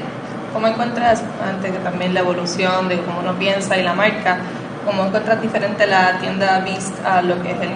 cómo 0.58 0.70
encuentras, 0.70 1.22
antes 1.48 1.72
que 1.72 1.78
también 1.78 2.16
la 2.16 2.22
evolución 2.22 2.90
de 2.90 3.00
cómo 3.02 3.20
uno 3.20 3.38
piensa 3.38 3.78
y 3.78 3.84
la 3.84 3.94
marca, 3.94 4.40
cómo 4.88 5.06
encuentras 5.06 5.40
diferente 5.40 5.86
la 5.86 6.18
tienda 6.18 6.62
Beast 6.62 6.96
a 7.06 7.22
lo 7.22 7.40
que 7.44 7.52
es 7.52 7.58
el, 7.62 7.70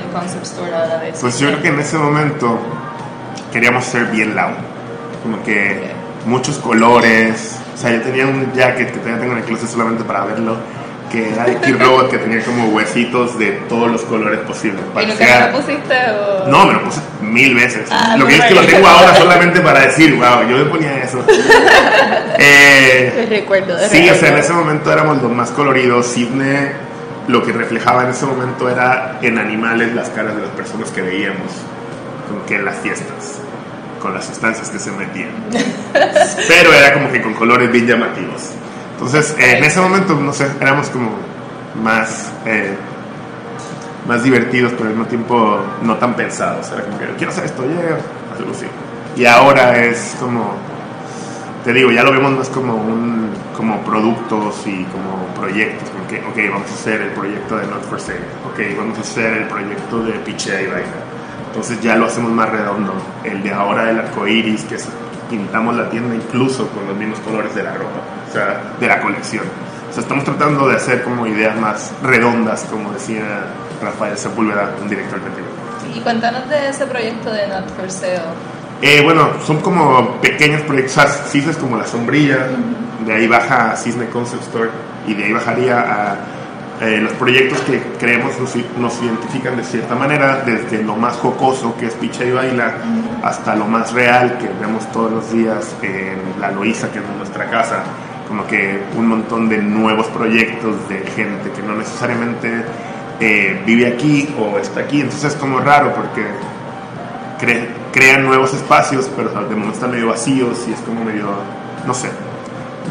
el 0.00 0.04
concept 0.12 0.44
store 0.44 0.72
ahora 0.72 0.98
de 0.98 1.12
Pues 1.20 1.40
yo 1.40 1.48
creo 1.48 1.60
que 1.60 1.68
en 1.70 1.80
ese 1.80 1.98
momento 1.98 2.56
queríamos 3.52 3.84
ser 3.84 4.04
bien 4.04 4.36
loud, 4.36 4.54
como 5.24 5.42
que 5.42 5.90
muchos 6.24 6.58
colores, 6.58 7.58
o 7.74 7.76
sea, 7.76 7.90
yo 7.90 8.00
tenía 8.02 8.28
un 8.28 8.52
jacket 8.52 8.92
que 8.92 8.98
todavía 8.98 9.18
tengo 9.18 9.32
en 9.32 9.38
el 9.38 9.44
closet 9.44 9.68
solamente 9.68 10.04
para 10.04 10.24
verlo, 10.26 10.56
que 11.10 11.30
era 11.32 11.44
de 11.44 11.56
Kid 11.56 11.76
Robot, 11.80 12.10
que 12.10 12.18
tenía 12.18 12.42
como 12.44 12.68
huesitos 12.68 13.38
de 13.38 13.52
todos 13.68 13.90
los 13.90 14.02
colores 14.02 14.40
posibles. 14.40 14.80
¿Y 14.80 14.84
nunca 14.84 14.94
Parecía- 14.94 15.46
me 15.46 15.52
lo 15.52 15.58
pusiste 15.58 15.94
o...? 16.12 16.48
No, 16.48 16.66
me 16.66 16.72
lo 16.74 16.82
puse 16.84 17.00
mil 17.20 17.54
veces. 17.54 17.88
Ah, 17.90 18.16
lo 18.16 18.26
que 18.26 18.36
es 18.36 18.44
que 18.44 18.54
lo 18.54 18.62
tengo 18.62 18.86
ahora 18.86 19.14
solamente 19.14 19.60
para 19.60 19.80
decir, 19.80 20.14
wow, 20.16 20.48
yo 20.48 20.56
me 20.56 20.64
ponía 20.64 21.02
eso. 21.02 21.24
eh, 22.38 23.12
Te 23.14 23.26
recuerdo. 23.26 23.76
de 23.76 23.88
sí, 23.88 24.08
o 24.08 24.14
sea, 24.14 24.30
en 24.30 24.38
ese 24.38 24.52
momento 24.52 24.92
éramos 24.92 25.20
los 25.22 25.30
más 25.32 25.50
coloridos. 25.50 26.06
Sidney 26.06 26.70
lo 27.28 27.44
que 27.44 27.52
reflejaba 27.52 28.04
en 28.04 28.10
ese 28.10 28.26
momento 28.26 28.68
era 28.68 29.18
en 29.22 29.38
animales 29.38 29.94
las 29.94 30.08
caras 30.10 30.34
de 30.34 30.42
las 30.42 30.50
personas 30.50 30.90
que 30.90 31.02
veíamos, 31.02 31.52
como 32.28 32.44
que 32.46 32.56
en 32.56 32.64
las 32.64 32.76
fiestas, 32.78 33.38
con 34.00 34.14
las 34.14 34.24
sustancias 34.24 34.68
que 34.70 34.78
se 34.78 34.90
metían. 34.90 35.30
Pero 36.48 36.72
era 36.72 36.94
como 36.94 37.10
que 37.12 37.20
con 37.22 37.34
colores 37.34 37.70
bien 37.70 37.86
llamativos. 37.86 38.50
Entonces, 39.00 39.34
eh, 39.38 39.56
en 39.56 39.64
ese 39.64 39.80
momento, 39.80 40.14
no 40.14 40.30
sé, 40.30 40.46
éramos 40.60 40.90
como 40.90 41.12
más, 41.82 42.30
eh, 42.44 42.76
más 44.06 44.22
divertidos, 44.22 44.72
pero 44.72 44.90
al 44.90 44.90
mismo 44.90 45.06
tiempo 45.06 45.58
no 45.80 45.96
tan 45.96 46.14
pensados. 46.14 46.70
Era 46.70 46.84
como 46.84 46.98
que 46.98 47.06
quiero 47.16 47.32
hacer 47.32 47.46
esto, 47.46 47.64
yeah, 47.64 47.98
algo 48.36 48.50
así. 48.50 48.66
Y 49.16 49.24
ahora 49.24 49.82
es 49.82 50.16
como, 50.20 50.52
te 51.64 51.72
digo, 51.72 51.90
ya 51.90 52.02
lo 52.02 52.12
vemos 52.12 52.32
más 52.32 52.50
como 52.50 52.74
un, 52.74 53.30
como 53.56 53.80
productos 53.84 54.66
y 54.66 54.84
como 54.84 55.24
proyectos, 55.34 55.88
como 55.88 56.06
que, 56.06 56.18
ok, 56.18 56.52
vamos 56.52 56.70
a 56.70 56.74
hacer 56.74 57.00
el 57.00 57.10
proyecto 57.12 57.56
de 57.56 57.66
Not 57.68 57.82
for 57.84 57.98
Sale, 57.98 58.20
ok, 58.52 58.76
vamos 58.76 58.98
a 58.98 59.00
hacer 59.00 59.32
el 59.32 59.44
proyecto 59.48 60.02
de 60.02 60.12
Pichea 60.12 60.60
y 60.60 60.66
Vaina. 60.66 60.88
Entonces 61.46 61.80
ya 61.80 61.96
lo 61.96 62.04
hacemos 62.04 62.32
más 62.32 62.50
redondo. 62.50 62.92
El 63.24 63.42
de 63.42 63.50
ahora 63.50 63.86
del 63.86 63.98
arco 63.98 64.26
iris, 64.28 64.62
que 64.64 64.74
es, 64.74 64.86
pintamos 65.30 65.74
la 65.74 65.88
tienda 65.88 66.14
incluso 66.14 66.68
con 66.68 66.86
los 66.86 66.94
mismos 66.94 67.18
colores 67.20 67.54
de 67.54 67.62
la 67.62 67.72
ropa, 67.72 68.19
o 68.30 68.32
sea, 68.32 68.62
de 68.78 68.86
la 68.86 69.00
colección. 69.00 69.44
O 69.90 69.92
sea, 69.92 70.02
estamos 70.02 70.24
tratando 70.24 70.68
de 70.68 70.76
hacer 70.76 71.02
como 71.02 71.26
ideas 71.26 71.56
más 71.58 71.92
redondas, 72.02 72.64
como 72.70 72.92
decía 72.92 73.24
Rafael 73.82 74.16
Sepúlveda, 74.16 74.70
un 74.80 74.88
director 74.88 75.20
creativo. 75.20 75.48
Y 75.94 76.00
cuéntanos 76.00 76.48
de 76.48 76.68
ese 76.68 76.86
proyecto 76.86 77.32
de 77.32 77.48
Not 77.48 77.68
For 77.76 77.90
Sale. 77.90 78.22
Eh, 78.82 79.00
bueno, 79.02 79.30
son 79.44 79.60
como 79.60 80.20
pequeños 80.20 80.62
proyectos. 80.62 80.96
O 80.96 81.00
sea, 81.00 81.08
Cisne 81.08 81.50
es 81.50 81.56
como 81.56 81.76
la 81.76 81.86
sombrilla, 81.86 82.46
de 83.04 83.12
ahí 83.12 83.26
baja 83.26 83.72
a 83.72 83.76
Cisne 83.76 84.06
Concept 84.06 84.42
Store 84.44 84.70
y 85.06 85.14
de 85.14 85.24
ahí 85.24 85.32
bajaría 85.32 85.80
a 85.80 86.16
eh, 86.80 86.98
los 86.98 87.12
proyectos 87.12 87.60
que 87.60 87.78
creemos 87.98 88.38
nos, 88.38 88.54
nos 88.78 89.02
identifican 89.02 89.56
de 89.56 89.64
cierta 89.64 89.94
manera, 89.94 90.42
desde 90.46 90.82
lo 90.82 90.96
más 90.96 91.16
jocoso 91.16 91.76
que 91.76 91.86
es 91.86 91.94
Picha 91.94 92.24
y 92.24 92.30
Baila, 92.30 92.74
hasta 93.22 93.54
lo 93.54 93.66
más 93.66 93.92
real 93.92 94.38
que 94.38 94.48
vemos 94.58 94.90
todos 94.90 95.12
los 95.12 95.30
días 95.30 95.74
en 95.82 96.40
La 96.40 96.50
Loíza, 96.50 96.90
que 96.90 97.00
es 97.00 97.04
nuestra 97.18 97.50
casa. 97.50 97.82
Como 98.30 98.46
que 98.46 98.80
un 98.96 99.08
montón 99.08 99.48
de 99.48 99.58
nuevos 99.58 100.06
proyectos 100.06 100.88
de 100.88 101.00
gente 101.00 101.50
que 101.50 101.62
no 101.62 101.74
necesariamente 101.74 102.64
eh, 103.18 103.60
vive 103.66 103.88
aquí 103.88 104.32
o 104.38 104.56
está 104.56 104.80
aquí. 104.80 105.00
Entonces 105.00 105.32
es 105.34 105.36
como 105.38 105.58
raro 105.58 105.92
porque 105.92 106.24
cre- 107.40 107.66
crean 107.92 108.24
nuevos 108.24 108.54
espacios, 108.54 109.10
pero 109.16 109.30
de 109.30 109.54
momento 109.56 109.72
están 109.74 109.90
medio 109.90 110.06
vacíos 110.08 110.64
y 110.68 110.72
es 110.72 110.78
como 110.80 111.04
medio, 111.04 111.26
no 111.84 111.92
sé. 111.92 112.08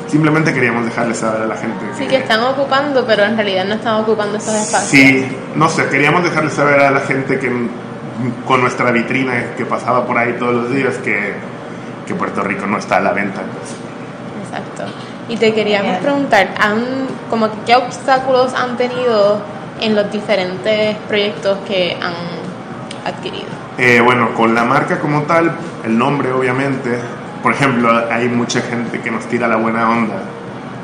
Simplemente 0.07 0.53
queríamos 0.53 0.83
dejarles 0.85 1.17
saber 1.19 1.43
a 1.43 1.45
la 1.45 1.55
gente 1.55 1.85
Sí, 1.97 2.05
que 2.07 2.17
están 2.17 2.43
ocupando, 2.43 3.05
pero 3.05 3.23
en 3.23 3.35
realidad 3.37 3.63
no 3.65 3.75
están 3.75 4.01
ocupando 4.01 4.37
esos 4.37 4.55
espacios. 4.55 4.89
Sí, 4.89 5.25
no 5.55 5.69
sé, 5.69 5.85
queríamos 5.87 6.21
dejarles 6.23 6.53
saber 6.53 6.81
a 6.81 6.91
la 6.91 6.99
gente 6.99 7.39
que 7.39 7.49
con 8.45 8.59
nuestra 8.61 8.91
vitrina 8.91 9.55
que 9.55 9.65
pasaba 9.65 10.05
por 10.05 10.17
ahí 10.17 10.35
todos 10.37 10.53
los 10.63 10.71
días 10.75 10.95
que, 10.97 11.33
que 12.05 12.13
Puerto 12.13 12.43
Rico 12.43 12.65
no 12.67 12.77
está 12.77 12.97
a 12.97 12.99
la 12.99 13.13
venta. 13.13 13.41
pues. 13.41 13.71
Exacto. 14.49 14.83
Y 15.29 15.37
te 15.37 15.53
queríamos 15.53 15.97
preguntar, 15.97 16.49
¿han, 16.59 16.83
como 17.29 17.49
qué 17.65 17.75
obstáculos 17.75 18.53
han 18.53 18.77
tenido 18.77 19.39
en 19.79 19.95
los 19.95 20.11
diferentes 20.11 20.97
proyectos 21.07 21.59
que 21.67 21.95
han 22.01 22.13
adquirido? 23.05 23.47
Eh, 23.77 24.01
bueno, 24.01 24.33
con 24.33 24.53
la 24.53 24.63
marca 24.65 24.99
como 24.99 25.21
tal, 25.23 25.51
el 25.85 25.97
nombre 25.97 26.31
obviamente, 26.33 26.99
por 27.41 27.53
ejemplo, 27.53 27.89
hay 28.11 28.27
mucha 28.27 28.61
gente 28.61 28.99
que 28.99 29.11
nos 29.11 29.25
tira 29.25 29.47
la 29.47 29.55
buena 29.55 29.89
onda. 29.89 30.15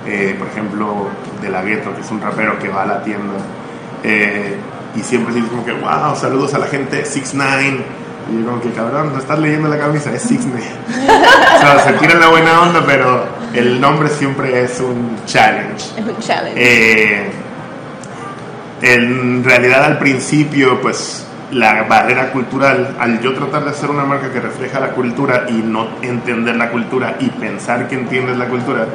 Eh, 0.05 0.35
por 0.37 0.47
ejemplo, 0.47 1.07
De 1.41 1.49
La 1.49 1.63
Gueto, 1.63 1.93
que 1.95 2.01
es 2.01 2.11
un 2.11 2.21
rapero 2.21 2.59
que 2.59 2.69
va 2.69 2.83
a 2.83 2.85
la 2.85 3.03
tienda. 3.03 3.33
eh, 4.03 4.55
y 4.95 5.01
siempre 5.01 5.33
dice 5.33 5.47
como 5.49 5.65
que, 5.65 5.73
wow, 5.73 6.15
saludos 6.15 6.53
a 6.53 6.59
la 6.59 6.67
gente 6.67 7.03
6 7.03 7.31
9 7.33 7.85
Y 8.31 8.39
yo 8.39 8.45
como 8.45 8.61
que, 8.61 8.71
cabrón, 8.71 9.11
no 9.11 9.19
estás 9.19 9.37
leyendo 9.39 9.67
la 9.67 9.77
camisa, 9.77 10.11
es 10.13 10.21
6 10.21 10.39
O 10.47 11.59
sea, 11.59 11.79
se 11.79 11.93
tiran 11.93 12.19
la 12.19 12.29
buena 12.29 12.61
onda, 12.61 12.81
pero 12.85 13.25
el 13.53 13.79
nombre 13.79 14.09
siempre 14.09 14.63
es 14.63 14.79
un 14.79 15.17
challenge. 15.25 15.85
Es 15.97 16.05
un 16.05 16.19
challenge. 16.19 16.53
Eh, 16.55 17.31
en 18.81 19.43
realidad 19.43 19.83
al 19.85 19.97
principio, 19.97 20.81
pues 20.81 21.25
la 21.51 21.83
barrera 21.83 22.31
cultural, 22.31 22.95
al 22.99 23.21
yo 23.21 23.33
tratar 23.33 23.63
de 23.63 23.69
hacer 23.71 23.89
una 23.89 24.03
marca 24.03 24.31
que 24.31 24.39
refleja 24.39 24.79
la 24.79 24.89
cultura 24.91 25.45
y 25.47 25.53
no 25.53 25.87
entender 26.01 26.55
la 26.55 26.69
cultura 26.69 27.15
y 27.19 27.29
pensar 27.29 27.87
que 27.87 27.95
entiendes 27.95 28.37
la 28.37 28.47
cultura, 28.47 28.85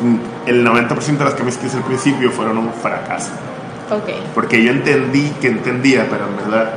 mm, 0.00 0.48
el 0.48 0.64
90% 0.64 1.24
de 1.24 1.24
las 1.30 1.34
camisas 1.34 1.60
que 1.60 1.66
hice 1.66 1.76
al 1.78 1.84
principio 1.84 2.30
fueron 2.30 2.58
un 2.58 2.72
fracaso. 2.72 3.32
ok, 3.90 4.08
Porque 4.34 4.62
yo 4.62 4.70
entendí 4.70 5.30
que 5.40 5.48
entendía, 5.48 6.06
pero 6.08 6.26
en 6.26 6.36
verdad 6.36 6.72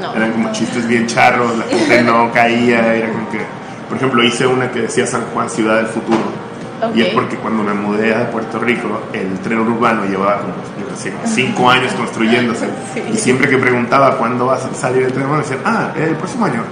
no. 0.00 0.14
eran 0.14 0.32
como 0.32 0.50
chistes 0.52 0.86
bien 0.88 1.06
charros, 1.06 1.56
la 1.58 1.64
gente 1.64 2.02
no 2.02 2.32
caía, 2.32 2.94
era 2.94 3.10
como 3.12 3.28
que, 3.30 3.40
por 3.88 3.98
ejemplo, 3.98 4.24
hice 4.24 4.46
una 4.46 4.70
que 4.70 4.82
decía 4.82 5.06
San 5.06 5.22
Juan, 5.34 5.50
ciudad 5.50 5.76
del 5.76 5.86
futuro. 5.86 6.18
Y 6.94 7.02
es 7.02 7.14
porque 7.14 7.36
cuando 7.36 7.62
me 7.62 7.74
mudé 7.74 8.14
a 8.14 8.30
Puerto 8.30 8.58
Rico, 8.58 9.02
el 9.12 9.38
tren 9.40 9.60
urbano 9.60 10.04
llevaba 10.04 10.38
como, 10.38 10.54
cinco 11.24 11.70
años 11.70 11.92
construyéndose. 11.92 12.66
Sí. 12.94 13.02
Y 13.12 13.16
siempre 13.16 13.48
que 13.48 13.58
preguntaba 13.58 14.16
cuándo 14.16 14.46
va 14.46 14.56
a 14.56 14.74
salir 14.74 15.02
el 15.02 15.12
tren 15.12 15.26
urbano, 15.26 15.42
decían, 15.42 15.60
ah, 15.64 15.92
el 15.96 16.16
próximo 16.16 16.46
año. 16.46 16.62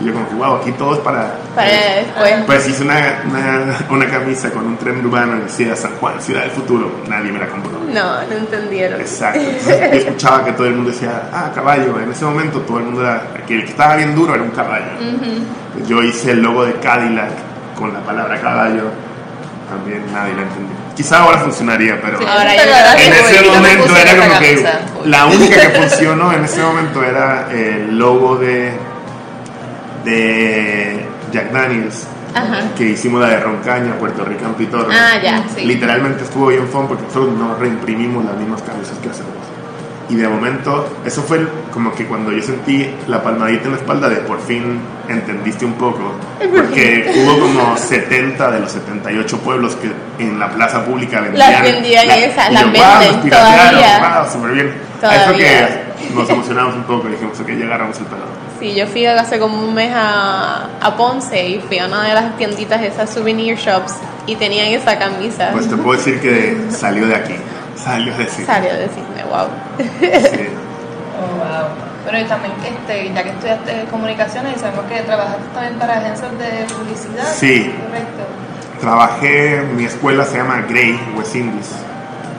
Y 0.00 0.04
yo 0.04 0.12
como 0.12 0.28
que, 0.28 0.34
wow, 0.36 0.54
aquí 0.56 0.70
todo 0.72 0.94
es 0.94 1.00
para... 1.00 1.34
Para 1.56 1.68
después. 1.68 2.44
Pues 2.46 2.68
hice 2.68 2.84
una, 2.84 3.22
una, 3.28 3.76
una 3.90 4.06
camisa 4.06 4.50
con 4.50 4.64
un 4.64 4.76
tren 4.76 5.04
urbano 5.04 5.38
y 5.38 5.40
decía 5.40 5.74
San 5.74 5.96
Juan, 5.96 6.20
ciudad 6.20 6.42
del 6.42 6.52
futuro. 6.52 6.90
Nadie 7.08 7.32
me 7.32 7.40
la 7.40 7.48
compró. 7.48 7.72
No, 7.92 8.22
no 8.26 8.32
entendieron. 8.32 9.00
Exacto. 9.00 9.40
Entonces, 9.42 9.90
yo 9.90 9.98
escuchaba 9.98 10.44
que 10.44 10.52
todo 10.52 10.66
el 10.66 10.74
mundo 10.74 10.90
decía, 10.90 11.30
ah, 11.32 11.50
caballo. 11.52 11.98
En 12.00 12.12
ese 12.12 12.24
momento 12.24 12.60
todo 12.60 12.78
el 12.78 12.84
mundo 12.84 13.00
era, 13.00 13.22
que 13.46 13.54
el 13.54 13.64
que 13.64 13.70
estaba 13.70 13.96
bien 13.96 14.14
duro 14.14 14.34
era 14.34 14.42
un 14.42 14.50
caballo. 14.50 14.86
Yo 15.86 16.02
hice 16.02 16.30
el 16.32 16.42
logo 16.42 16.64
de 16.64 16.74
Cadillac 16.74 17.32
con 17.76 17.92
la 17.92 18.00
palabra 18.00 18.40
caballo. 18.40 19.07
También 19.68 20.02
nadie 20.12 20.34
lo 20.34 20.42
entendió. 20.42 20.76
Quizá 20.96 21.20
ahora 21.22 21.38
funcionaría, 21.38 22.00
pero 22.00 22.18
Sí, 22.18 22.24
Ahora 22.26 22.54
en 22.54 23.12
ese 23.12 23.42
momento 23.42 23.96
era 23.96 24.16
como 24.16 24.38
que 24.40 24.54
camisa. 24.62 24.80
la 25.04 25.26
única 25.26 25.60
que 25.60 25.68
funcionó 25.80 26.32
en 26.32 26.44
ese 26.44 26.62
momento 26.62 27.04
era 27.04 27.48
el 27.52 27.98
logo 27.98 28.36
de, 28.36 28.72
de 30.04 31.06
Jack 31.32 31.52
Daniels. 31.52 32.06
Ajá. 32.34 32.60
Que 32.76 32.84
hicimos 32.90 33.20
la 33.20 33.28
de 33.28 33.40
Roncaña, 33.40 33.94
Puerto 33.98 34.24
Rican 34.24 34.54
Pitorro. 34.54 34.88
Ah, 34.92 35.18
ya. 35.22 35.44
Sí. 35.54 35.64
Literalmente 35.64 36.24
estuvo 36.24 36.48
bien 36.48 36.68
fun 36.68 36.86
porque 36.86 37.04
nosotros 37.04 37.36
no 37.36 37.56
reimprimimos 37.56 38.24
las 38.24 38.36
mismas 38.36 38.62
camisas 38.62 38.96
que 38.98 39.08
hacemos. 39.08 39.32
Y 40.10 40.14
de 40.16 40.26
momento, 40.26 40.88
eso 41.04 41.22
fue 41.22 41.46
como 41.72 41.92
que 41.94 42.06
cuando 42.06 42.32
yo 42.32 42.42
sentí 42.42 42.90
la 43.08 43.22
palmadita 43.22 43.64
en 43.66 43.72
la 43.72 43.76
espalda 43.76 44.08
de 44.08 44.16
por 44.16 44.40
fin 44.40 44.80
entendiste 45.06 45.66
un 45.66 45.74
poco. 45.74 46.12
Porque 46.38 47.12
hubo 47.14 47.38
como 47.40 47.76
70 47.76 48.50
de 48.52 48.60
los 48.60 48.72
78 48.72 49.38
pueblos 49.40 49.76
que 49.76 49.90
en 50.22 50.38
la 50.38 50.48
plaza 50.50 50.82
pública 50.84 51.20
vendían. 51.20 51.52
Las 51.52 51.62
vendían 51.62 52.06
la- 52.06 52.16
esas, 52.16 52.52
las 52.52 52.64
venden 52.64 53.30
todavía. 53.30 54.22
wow, 54.22 54.32
súper 54.32 54.50
bien. 54.52 54.74
A 54.96 55.00
Todavía. 55.00 55.68
eso 55.68 55.78
que 56.08 56.14
nos 56.14 56.30
emocionamos 56.30 56.74
un 56.74 56.84
poco 56.84 57.08
y 57.08 57.12
dijimos 57.12 57.38
que 57.38 57.58
ya 57.58 57.66
agarramos 57.66 57.98
el 57.98 58.04
pelado. 58.06 58.28
Sí, 58.58 58.74
yo 58.74 58.86
fui 58.88 59.06
hace 59.06 59.38
como 59.38 59.62
un 59.62 59.72
mes 59.74 59.92
a, 59.94 60.68
a 60.80 60.96
Ponce 60.96 61.48
y 61.48 61.60
fui 61.60 61.78
a 61.78 61.86
una 61.86 62.08
de 62.08 62.14
las 62.14 62.36
tienditas, 62.36 62.82
esas 62.82 63.08
souvenir 63.10 63.56
shops, 63.56 63.94
y 64.26 64.34
tenían 64.36 64.66
esa 64.68 64.98
camisa. 64.98 65.50
Pues 65.52 65.68
te 65.68 65.76
puedo 65.76 65.96
decir 65.96 66.18
que 66.20 66.56
salió 66.70 67.06
de 67.06 67.14
aquí, 67.14 67.34
salió 67.78 68.16
de 68.16 68.26
sí. 68.28 68.44
Salió 68.44 68.74
de 68.74 68.88
Cisne, 68.88 69.24
wow. 69.24 69.48
Sí. 69.78 70.48
Oh, 71.18 71.36
wow. 71.36 71.68
Pero 72.04 72.20
y 72.20 72.24
también, 72.26 72.52
este, 72.64 73.12
ya 73.12 73.24
que 73.24 73.30
estudiaste 73.30 73.84
comunicaciones, 73.90 74.56
y 74.56 74.60
sabemos 74.60 74.84
que 74.84 75.00
trabajaste 75.00 75.42
también 75.52 75.78
para 75.80 75.98
agencias 75.98 76.30
de 76.38 76.72
publicidad. 76.72 77.34
Sí. 77.34 77.74
Correcto. 77.84 78.22
Trabajé, 78.80 79.62
mi 79.74 79.84
escuela 79.84 80.24
se 80.24 80.36
llama 80.36 80.64
Grey 80.68 80.98
West 81.16 81.34
Indies, 81.34 81.70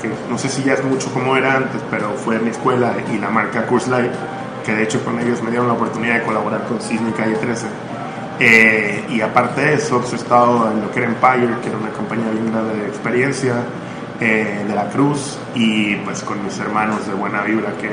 que 0.01 0.09
no 0.29 0.37
sé 0.37 0.47
si 0.47 0.63
ya 0.63 0.73
es 0.73 0.83
mucho 0.85 1.11
como 1.13 1.35
era 1.35 1.57
antes, 1.57 1.81
pero 1.91 2.13
fue 2.13 2.39
mi 2.39 2.51
escuela 2.51 2.93
y 3.13 3.17
la 3.17 3.29
marca 3.29 3.65
Course 3.65 3.89
Life, 3.89 4.15
que 4.65 4.73
de 4.73 4.83
hecho 4.83 5.03
con 5.03 5.19
ellos 5.19 5.43
me 5.43 5.49
dieron 5.49 5.67
la 5.67 5.73
oportunidad 5.73 6.15
de 6.15 6.23
colaborar 6.23 6.63
con 6.63 6.79
Cisne 6.79 7.09
y 7.09 7.13
Calle 7.13 7.35
13. 7.35 7.65
Eh, 8.39 9.05
y 9.09 9.19
aparte 9.19 9.59
de 9.59 9.73
eso, 9.73 9.99
pues, 9.99 10.13
he 10.13 10.15
estado 10.15 10.71
en 10.71 10.81
lo 10.81 10.91
que 10.91 10.99
era 10.99 11.09
Empire, 11.09 11.59
que 11.61 11.67
era 11.67 11.77
una 11.77 11.89
compañía 11.89 12.31
bien 12.31 12.49
grande 12.51 12.75
de 12.75 12.87
experiencia, 12.87 13.55
eh, 14.19 14.65
de 14.67 14.75
la 14.75 14.89
Cruz, 14.89 15.37
y 15.55 15.95
pues 15.97 16.21
con 16.23 16.43
mis 16.43 16.57
hermanos 16.59 17.07
de 17.07 17.13
Buena 17.13 17.41
Vibra 17.41 17.71
que 17.79 17.89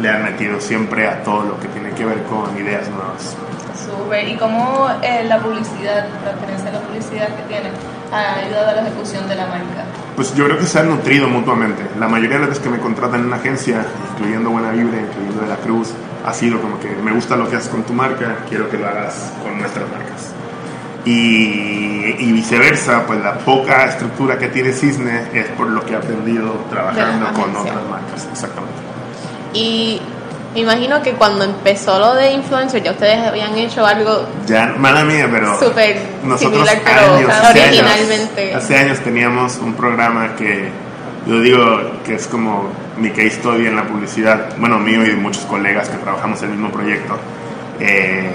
le 0.00 0.08
han 0.08 0.24
metido 0.24 0.60
siempre 0.60 1.08
a 1.08 1.22
todo 1.22 1.44
lo 1.44 1.60
que 1.60 1.68
tiene 1.68 1.90
que 1.90 2.04
ver 2.04 2.22
con 2.24 2.56
ideas 2.56 2.88
nuevas. 2.90 3.36
Súper. 3.76 4.28
¿Y 4.28 4.36
cómo 4.36 4.88
eh, 5.02 5.24
la 5.24 5.38
publicidad, 5.38 6.06
la 6.24 6.30
experiencia 6.30 6.70
de 6.70 6.78
la 6.78 6.84
publicidad 6.84 7.28
que 7.28 7.42
tienes, 7.42 7.72
ha 8.12 8.40
ayudado 8.40 8.70
a 8.70 8.74
la 8.74 8.82
ejecución 8.82 9.28
de 9.28 9.34
la 9.34 9.46
marca? 9.46 9.84
Pues 10.14 10.34
yo 10.34 10.46
creo 10.46 10.58
que 10.58 10.66
se 10.66 10.78
han 10.78 10.88
nutrido 10.88 11.28
mutuamente. 11.28 11.82
La 11.98 12.08
mayoría 12.08 12.36
de 12.36 12.40
las 12.40 12.48
veces 12.50 12.64
que 12.64 12.70
me 12.70 12.78
contratan 12.78 13.20
en 13.20 13.26
una 13.26 13.36
agencia, 13.36 13.84
incluyendo 14.12 14.50
Buena 14.50 14.70
Vibra, 14.70 15.00
incluyendo 15.00 15.42
De 15.42 15.48
la 15.48 15.56
Cruz, 15.56 15.92
ha 16.24 16.32
sido 16.32 16.60
como 16.60 16.80
que 16.80 16.88
me 16.96 17.12
gusta 17.12 17.36
lo 17.36 17.48
que 17.48 17.56
haces 17.56 17.68
con 17.68 17.82
tu 17.84 17.92
marca, 17.92 18.38
quiero 18.48 18.68
que 18.68 18.78
lo 18.78 18.86
hagas 18.86 19.32
con 19.42 19.58
nuestras 19.58 19.88
marcas. 19.90 20.35
Y, 21.06 22.16
y 22.18 22.32
viceversa, 22.32 23.06
pues 23.06 23.20
la 23.22 23.38
poca 23.38 23.84
estructura 23.86 24.36
que 24.38 24.48
tiene 24.48 24.72
Cisne 24.72 25.28
es 25.32 25.46
por 25.50 25.68
lo 25.68 25.84
que 25.86 25.92
he 25.92 25.96
aprendido 25.96 26.52
trabajando 26.68 27.32
con 27.32 27.54
otras 27.56 27.82
marcas. 27.88 28.28
Exactamente. 28.32 28.74
Y 29.54 30.00
me 30.52 30.60
imagino 30.62 31.02
que 31.02 31.12
cuando 31.12 31.44
empezó 31.44 31.98
lo 31.98 32.14
de 32.14 32.32
influencer, 32.32 32.82
ya 32.82 32.90
ustedes 32.92 33.18
habían 33.26 33.54
hecho 33.56 33.86
algo 33.86 34.26
Ya, 34.46 34.74
mala 34.78 35.04
mía, 35.04 35.28
pero 35.30 35.58
súper 35.60 35.96
nosotros 36.24 36.66
similar, 36.66 36.82
pero 36.82 37.14
años, 37.14 37.30
hace 37.30 37.60
originalmente. 37.62 38.42
años, 38.50 38.64
hace 38.64 38.76
años 38.78 38.98
teníamos 39.00 39.58
un 39.58 39.74
programa 39.74 40.34
que 40.34 40.70
yo 41.26 41.40
digo 41.40 41.60
que 42.04 42.14
es 42.14 42.26
como 42.26 42.70
mi 42.96 43.10
case 43.10 43.32
study 43.32 43.66
en 43.66 43.76
la 43.76 43.84
publicidad, 43.84 44.56
bueno, 44.58 44.78
mío 44.78 45.04
y 45.04 45.10
de 45.10 45.16
muchos 45.16 45.44
colegas 45.44 45.88
que 45.88 45.98
trabajamos 45.98 46.42
en 46.42 46.50
el 46.50 46.56
mismo 46.56 46.70
proyecto, 46.70 47.18
eh, 47.78 48.30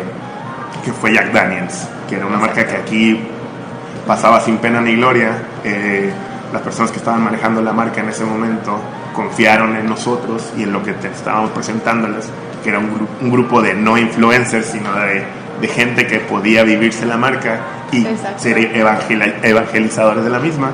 que 0.84 0.92
fue 0.94 1.14
Jack 1.14 1.32
Daniels, 1.32 1.88
que 2.10 2.16
era 2.16 2.26
una 2.26 2.38
marca 2.38 2.66
que 2.66 2.76
aquí 2.76 3.22
pasaba 4.08 4.40
sin 4.42 4.58
pena 4.58 4.82
ni 4.82 4.96
gloria. 4.96 5.32
eh, 5.64 6.12
las 6.52 6.62
personas 6.64 6.92
que 6.92 6.98
estaban 6.98 7.24
manejando 7.24 7.62
la 7.62 7.72
marca 7.72 8.02
en 8.02 8.10
ese 8.10 8.26
momento 8.26 8.78
confiaron 9.16 9.74
en 9.78 9.88
nosotros 9.88 10.52
y 10.58 10.64
en 10.64 10.74
lo 10.74 10.84
que 10.84 10.92
te 10.94 11.08
estábamos 11.08 11.52
presentándoles, 11.52 12.30
que 12.62 12.70
era 12.70 12.80
un, 12.80 12.88
gru- 12.94 13.08
un 13.22 13.32
grupo 13.32 13.62
de 13.62 13.74
no 13.74 13.98
influencers, 13.98 14.66
sino 14.66 14.94
de, 14.96 15.24
de 15.62 15.68
gente 15.70 16.06
que 16.08 16.20
podía 16.20 16.64
vivirse 16.64 17.06
la 17.06 17.16
marca 17.16 17.60
y 17.94 18.06
Exacto. 18.06 18.44
ser 18.44 18.58
evangela- 18.76 19.34
evangelizadores 19.44 20.26
de 20.26 20.30
la 20.30 20.40
misma. 20.40 20.72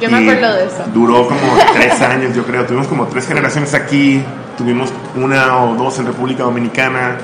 Yo 0.00 0.08
me 0.10 0.22
Y 0.22 0.28
acuerdo 0.28 0.54
de 0.56 0.66
eso. 0.66 0.84
Duró 0.94 1.26
como 1.26 1.58
tres 1.74 2.00
años, 2.02 2.32
yo 2.36 2.44
creo. 2.44 2.64
Tuvimos 2.64 2.86
como 2.86 3.06
tres 3.08 3.26
generaciones 3.26 3.74
aquí, 3.74 4.22
tuvimos 4.56 4.92
una 5.16 5.56
o 5.64 5.74
dos 5.74 5.98
en 5.98 6.06
República 6.06 6.44
Dominicana. 6.44 7.16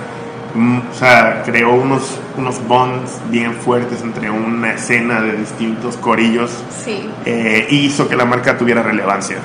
Mm, 0.57 0.79
O 0.91 0.95
sea, 0.99 1.43
creó 1.45 1.75
unos, 1.75 2.19
unos 2.39 2.67
bonds 2.67 3.11
bien 3.29 3.55
fuertes 3.55 4.01
entre 4.01 4.31
una 4.31 4.73
escena 4.73 5.21
de 5.21 5.33
distintos 5.37 5.97
corillos 5.99 6.51
Sí. 6.83 7.09
eh, 7.27 7.67
hizo 7.71 8.09
que 8.09 8.17
la 8.17 8.25
marca 8.25 8.57
tuviera 8.57 8.83
relevancia. 8.83 9.37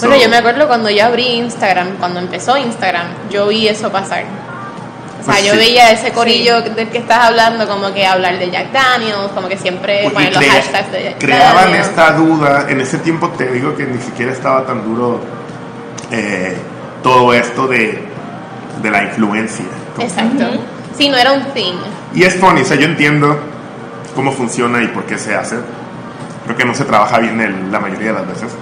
Bueno, 0.00 0.14
So, 0.16 0.22
yo 0.22 0.28
me 0.28 0.36
acuerdo 0.36 0.68
cuando 0.68 0.90
yo 0.90 1.04
abrí 1.06 1.24
Instagram, 1.26 1.96
cuando 1.98 2.20
empezó 2.20 2.56
Instagram, 2.56 3.06
yo 3.30 3.48
vi 3.48 3.66
eso 3.68 3.90
pasar. 3.90 4.24
O 5.20 5.24
sea, 5.24 5.34
Pues 5.34 5.46
yo 5.46 5.52
sí. 5.54 5.58
veía 5.58 5.90
ese 5.90 6.12
corillo 6.12 6.60
del 6.62 6.88
que 6.90 6.98
estás 6.98 7.24
hablando, 7.24 7.66
como 7.66 7.92
que 7.92 8.06
hablar 8.06 8.38
de 8.38 8.50
Jack 8.50 8.70
Daniels, 8.70 9.32
como 9.34 9.48
que 9.48 9.56
siempre 9.58 10.00
pues, 10.04 10.12
y 10.12 10.14
ponen 10.14 10.34
los 10.34 10.44
hashtags 10.44 10.92
de 10.92 11.02
Jack 11.04 11.18
creaban 11.18 11.64
Daniels. 11.64 11.88
esta 11.88 12.12
duda. 12.12 12.66
En 12.68 12.80
ese 12.80 12.98
tiempo 12.98 13.28
te 13.30 13.50
digo 13.50 13.74
que 13.74 13.84
ni 13.86 13.98
siquiera 14.00 14.30
estaba 14.30 14.64
tan 14.64 14.84
duro 14.84 15.20
eh, 16.12 16.56
todo 17.02 17.32
esto 17.34 17.66
de, 17.66 18.04
de 18.82 18.90
la 18.90 19.02
influencia. 19.04 19.64
Exacto. 20.00 20.44
Sí, 20.96 21.08
no 21.08 21.16
era 21.16 21.32
un 21.32 21.44
thing. 21.52 21.74
Y 22.14 22.22
es 22.24 22.34
funny, 22.36 22.62
o 22.62 22.64
sea, 22.64 22.76
yo 22.76 22.86
entiendo 22.86 23.38
cómo 24.14 24.32
funciona 24.32 24.82
y 24.82 24.88
por 24.88 25.04
qué 25.04 25.16
se 25.18 25.34
hace. 25.34 25.56
Creo 26.44 26.56
que 26.56 26.64
no 26.64 26.74
se 26.74 26.84
trabaja 26.84 27.18
bien 27.18 27.40
el- 27.40 27.70
la 27.70 27.78
mayoría 27.78 28.08
de 28.08 28.14
las 28.14 28.26
veces. 28.28 28.52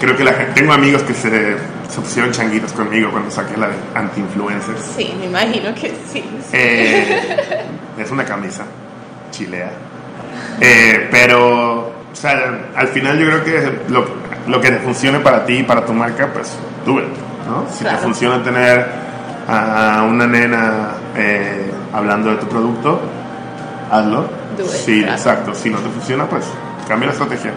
Creo 0.00 0.16
que 0.16 0.24
la 0.24 0.32
gente, 0.32 0.52
tengo 0.54 0.72
amigos 0.72 1.02
que 1.02 1.12
se, 1.14 1.56
se 1.88 2.00
pusieron 2.00 2.32
changuitos 2.32 2.72
conmigo 2.72 3.10
cuando 3.10 3.30
saqué 3.30 3.56
la 3.56 3.68
de 3.68 3.74
anti-influencers. 3.94 4.80
Sí, 4.96 5.14
me 5.18 5.26
imagino 5.26 5.74
que 5.74 5.94
sí. 6.10 6.24
Eh, 6.52 7.64
es 7.98 8.10
una 8.10 8.24
camisa 8.24 8.64
chilea. 9.30 9.70
Eh, 10.60 11.08
pero, 11.10 11.78
o 11.80 12.14
sea, 12.14 12.32
al 12.74 12.88
final 12.88 13.18
yo 13.18 13.26
creo 13.26 13.44
que 13.44 13.78
lo, 13.92 14.04
lo 14.46 14.60
que 14.60 14.70
te 14.70 14.78
funcione 14.78 15.20
para 15.20 15.44
ti 15.44 15.58
y 15.58 15.62
para 15.62 15.84
tu 15.84 15.92
marca, 15.92 16.28
pues 16.32 16.56
it, 16.86 16.94
¿no? 17.46 17.66
Si 17.72 17.80
Claro. 17.84 17.98
te 17.98 18.02
funciona 18.02 18.42
tener 18.42 18.86
a 19.48 20.02
una 20.08 20.26
nena 20.26 20.90
eh, 21.16 21.70
hablando 21.92 22.30
de 22.30 22.36
tu 22.36 22.46
producto, 22.46 23.00
hazlo. 23.90 24.28
It, 24.58 24.66
sí, 24.66 25.00
claro. 25.00 25.16
exacto. 25.16 25.54
Si 25.54 25.70
no 25.70 25.78
te 25.78 25.88
funciona, 25.88 26.26
pues 26.26 26.44
cambia 26.86 27.06
la 27.06 27.12
estrategia. 27.12 27.52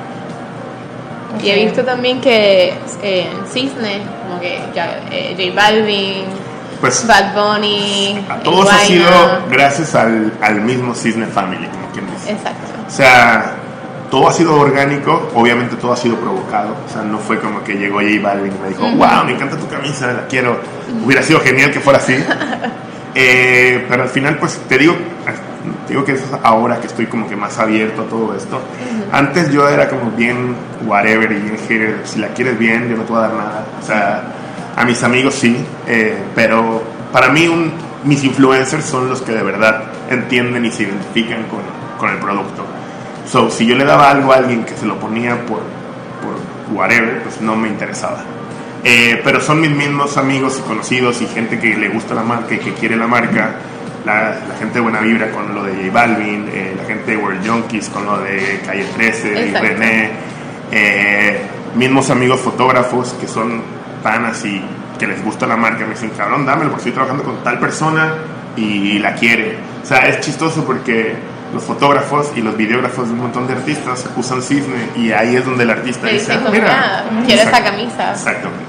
Y 1.42 1.50
he 1.50 1.66
visto 1.66 1.84
también 1.84 2.22
que 2.22 2.74
eh, 3.02 3.28
Cisne, 3.52 4.02
como 4.22 4.40
que 4.40 4.60
ya, 4.74 5.02
eh, 5.12 5.36
J 5.38 5.56
Balvin, 5.56 6.26
Pues 6.80 7.06
Bad 7.08 7.34
Bunny, 7.34 8.24
a 8.30 8.40
todos 8.40 8.72
ha 8.72 8.78
sido 8.80 9.10
gracias 9.50 9.96
al, 9.96 10.32
al 10.42 10.62
mismo 10.62 10.94
Cisne 10.94 11.26
Family, 11.26 11.68
como 11.68 11.88
quien 11.92 12.06
dice. 12.12 12.34
Exacto. 12.34 12.68
O 12.88 12.92
sea, 12.92 13.53
todo 14.14 14.28
ha 14.30 14.32
sido 14.32 14.60
orgánico, 14.60 15.32
obviamente 15.34 15.76
todo 15.76 15.92
ha 15.94 15.98
sido 15.98 16.18
provocado. 16.18 16.76
O 16.88 16.94
sea, 16.94 17.02
no 17.02 17.18
fue 17.18 17.40
como 17.40 17.64
que 17.64 17.74
llegó 17.74 17.96
J 17.96 18.10
Balvin 18.22 18.54
y 18.56 18.62
me 18.62 18.70
dijo, 18.70 18.84
wow, 18.84 19.26
me 19.26 19.32
encanta 19.32 19.58
tu 19.58 19.68
camisa, 19.68 20.14
la 20.14 20.28
quiero. 20.28 20.60
Hubiera 21.04 21.24
sido 21.24 21.40
genial 21.40 21.72
que 21.72 21.80
fuera 21.80 21.98
así. 21.98 22.14
Eh, 23.16 23.86
pero 23.88 24.02
al 24.04 24.10
final, 24.10 24.38
pues 24.40 24.60
te 24.68 24.76
digo, 24.76 24.96
te 25.86 25.94
digo 25.94 26.04
que 26.04 26.14
eso 26.14 26.24
es 26.26 26.32
ahora 26.44 26.80
que 26.80 26.88
estoy 26.88 27.06
como 27.06 27.28
que 27.30 27.36
más 27.36 27.60
abierto 27.60 28.02
a 28.02 28.06
todo 28.06 28.36
esto. 28.36 28.60
Antes 29.12 29.52
yo 29.52 29.70
era 29.70 29.88
como 29.88 30.10
bien 30.12 30.56
whatever 30.88 31.32
y 31.32 31.36
bien 31.36 31.58
hater. 31.68 32.02
Si 32.06 32.18
la 32.20 32.30
quieres 32.30 32.58
bien, 32.58 32.90
yo 32.90 32.98
no 32.98 33.04
te 33.04 33.12
voy 33.14 33.20
a 33.24 33.28
dar 33.28 33.34
nada. 33.36 33.66
O 33.80 33.86
sea, 33.86 34.24
a 34.76 34.84
mis 34.84 35.04
amigos 35.04 35.36
sí, 35.36 35.64
eh, 35.86 36.18
pero 36.34 36.82
para 37.12 37.30
mí 37.30 37.48
un- 37.48 37.72
mis 38.04 38.24
influencers 38.24 38.84
son 38.84 39.08
los 39.10 39.22
que 39.22 39.32
de 39.32 39.44
verdad 39.44 39.84
entienden 40.10 40.66
y 40.66 40.72
se 40.72 40.82
identifican 40.84 41.44
con, 41.44 41.60
con 42.00 42.10
el 42.10 42.18
producto. 42.18 42.66
So, 43.30 43.50
si 43.50 43.66
yo 43.66 43.76
le 43.76 43.86
daba 43.86 44.10
algo 44.10 44.34
a 44.34 44.38
alguien 44.38 44.64
que 44.66 44.76
se 44.76 44.86
lo 44.86 45.00
ponía 45.00 45.46
por, 45.46 45.62
por 46.22 46.76
whatever, 46.76 47.24
pues 47.24 47.42
no 47.42 47.56
me 47.56 47.70
interesaba. 47.70 48.24
Eh, 48.84 49.22
pero 49.24 49.40
son 49.40 49.62
mis 49.62 49.72
mismos 49.72 50.18
amigos 50.18 50.60
y 50.60 50.68
conocidos 50.68 51.22
y 51.22 51.28
gente 51.28 51.58
que 51.58 51.76
le 51.78 51.88
gusta 51.88 52.14
la 52.14 52.24
marca 52.24 52.56
y 52.56 52.60
que 52.60 52.74
quiere 52.74 52.96
la 52.96 53.08
marca. 53.08 53.56
La, 54.06 54.32
la 54.32 54.56
gente 54.60 54.76
de 54.76 54.80
Buena 54.82 55.00
Vibra 55.00 55.32
con 55.32 55.56
lo 55.56 55.64
de 55.64 55.76
J 55.76 55.94
Balvin, 55.94 56.50
eh, 56.52 56.76
la 56.78 56.84
gente 56.84 57.12
de 57.12 57.18
World 57.18 57.48
Junkies 57.48 57.88
con 57.88 58.06
lo 58.06 58.20
de 58.20 58.60
Calle 58.66 58.86
13 58.98 59.28
y 59.28 59.32
Exacto. 59.32 59.66
René, 59.66 60.12
eh, 60.72 61.42
mismos 61.76 62.10
amigos 62.10 62.42
fotógrafos 62.42 63.14
que 63.14 63.28
son 63.28 63.62
panas 64.04 64.44
y 64.44 64.62
que 65.00 65.08
les 65.08 65.24
gusta 65.24 65.48
la 65.48 65.56
marca, 65.56 65.86
me 65.86 65.92
dicen, 65.92 66.12
cabrón, 66.18 66.46
dámelo 66.46 66.72
porque 66.72 66.90
estoy 66.90 66.92
trabajando 66.92 67.24
con 67.24 67.44
tal 67.46 67.60
persona 67.60 68.14
y 68.58 69.00
la 69.00 69.16
quiere. 69.16 69.58
O 69.82 69.86
sea, 69.86 70.08
es 70.10 70.20
chistoso 70.20 70.66
porque 70.66 71.16
los 71.54 71.64
fotógrafos 71.64 72.32
y 72.36 72.42
los 72.42 72.56
videógrafos 72.58 73.08
de 73.08 73.14
un 73.14 73.20
montón 73.22 73.48
de 73.48 73.54
artistas 73.54 74.06
usan 74.18 74.42
cisne 74.42 74.90
y 74.96 75.12
ahí 75.12 75.36
es 75.36 75.46
donde 75.46 75.64
el 75.64 75.70
artista 75.70 76.08
Te 76.08 76.14
dice, 76.14 76.26
dicen 76.32 76.38
"Ah, 76.38 76.44
como, 76.44 76.52
mira, 76.54 77.04
"Ah, 77.06 77.24
quiero 77.26 77.42
esa 77.44 77.64
camisa. 77.64 78.12
Exactamente. 78.12 78.64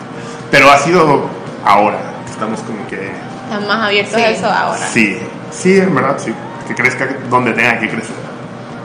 Pero 0.50 0.70
ha 0.70 0.78
sido 0.78 1.28
ahora, 1.64 1.98
estamos 2.30 2.60
como 2.60 2.86
que... 2.86 3.10
Están 3.44 3.66
más 3.66 3.82
abiertos 3.86 4.14
Sí. 4.14 4.22
a 4.22 4.30
eso 4.30 4.46
ahora. 4.46 4.86
Sí, 4.92 5.18
sí, 5.50 5.78
en 5.78 5.94
verdad, 5.94 6.16
sí. 6.18 6.32
Que 6.68 6.74
crezca 6.74 7.06
donde 7.28 7.52
tenga 7.52 7.78
que 7.78 7.88
crecer. 7.90 8.16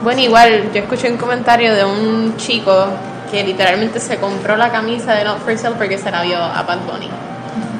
Bueno, 0.02 0.20
igual, 0.20 0.70
yo 0.72 0.80
escuché 0.80 1.10
un 1.10 1.16
comentario 1.18 1.74
de 1.74 1.84
un 1.84 2.36
chico 2.36 2.86
que 3.30 3.42
literalmente 3.44 4.00
se 4.00 4.16
compró 4.18 4.56
la 4.56 4.70
camisa 4.70 5.12
de 5.14 5.24
Not 5.24 5.40
For 5.44 5.56
Sale 5.56 5.76
porque 5.76 5.96
se 5.98 6.10
la 6.10 6.22
vio 6.22 6.36
a 6.38 6.62
Bad 6.62 6.78
Bunny. 6.90 7.08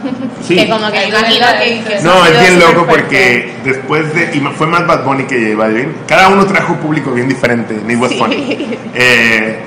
Sí. 0.46 0.56
Que 0.56 0.68
como 0.68 0.90
que 0.90 0.98
que, 0.98 1.10
que 1.10 2.00
No, 2.02 2.24
es 2.26 2.40
bien 2.40 2.58
loco 2.58 2.84
fuerte. 2.84 3.02
porque 3.02 3.54
después 3.64 4.14
de. 4.14 4.30
Y 4.34 4.40
fue 4.56 4.66
más 4.66 4.86
Bad 4.86 5.04
Bunny 5.04 5.24
que 5.24 5.52
J 5.52 5.56
Balvin. 5.56 5.94
Cada 6.08 6.28
uno 6.28 6.44
trajo 6.46 6.74
público 6.76 7.12
bien 7.12 7.28
diferente. 7.28 7.78
Ni 7.84 7.94
Bad 7.94 8.08
Sí. 8.08 8.18
Bunny. 8.18 8.78
Eh, 8.94 9.58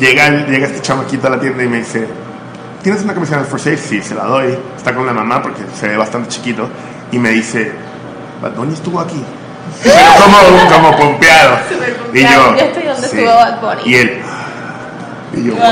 llega, 0.00 0.28
llega 0.46 0.66
este 0.66 0.80
chamaquito 0.82 1.26
a 1.28 1.30
la 1.30 1.40
tienda 1.40 1.62
y 1.62 1.68
me 1.68 1.78
dice: 1.78 2.06
¿tienes 2.82 3.02
una 3.02 3.14
camiseta 3.14 3.38
de 3.40 3.44
For 3.46 3.58
Safe? 3.60 3.76
Sí, 3.78 4.02
se 4.02 4.14
la 4.14 4.24
doy. 4.24 4.58
Está 4.76 4.94
con 4.94 5.06
la 5.06 5.12
mamá 5.12 5.40
porque 5.42 5.62
se 5.78 5.88
ve 5.88 5.96
bastante 5.96 6.28
chiquito. 6.28 6.68
Y 7.12 7.18
me 7.18 7.30
dice, 7.30 7.72
Bad 8.42 8.52
Bunny 8.52 8.74
estuvo 8.74 9.00
aquí. 9.00 9.22
como, 10.20 10.70
como 10.74 10.96
pompeado. 10.96 11.58
Y 12.12 12.22
yo, 12.22 12.28
Yo 12.28 12.56
estoy 12.56 12.82
donde 12.84 13.08
sí. 13.08 13.16
estuvo 13.18 13.34
Bad 13.34 13.60
Bunny. 13.60 13.82
Y 13.90 13.94
él, 13.94 14.18
y 15.34 15.44
yo, 15.44 15.54
wow. 15.54 15.62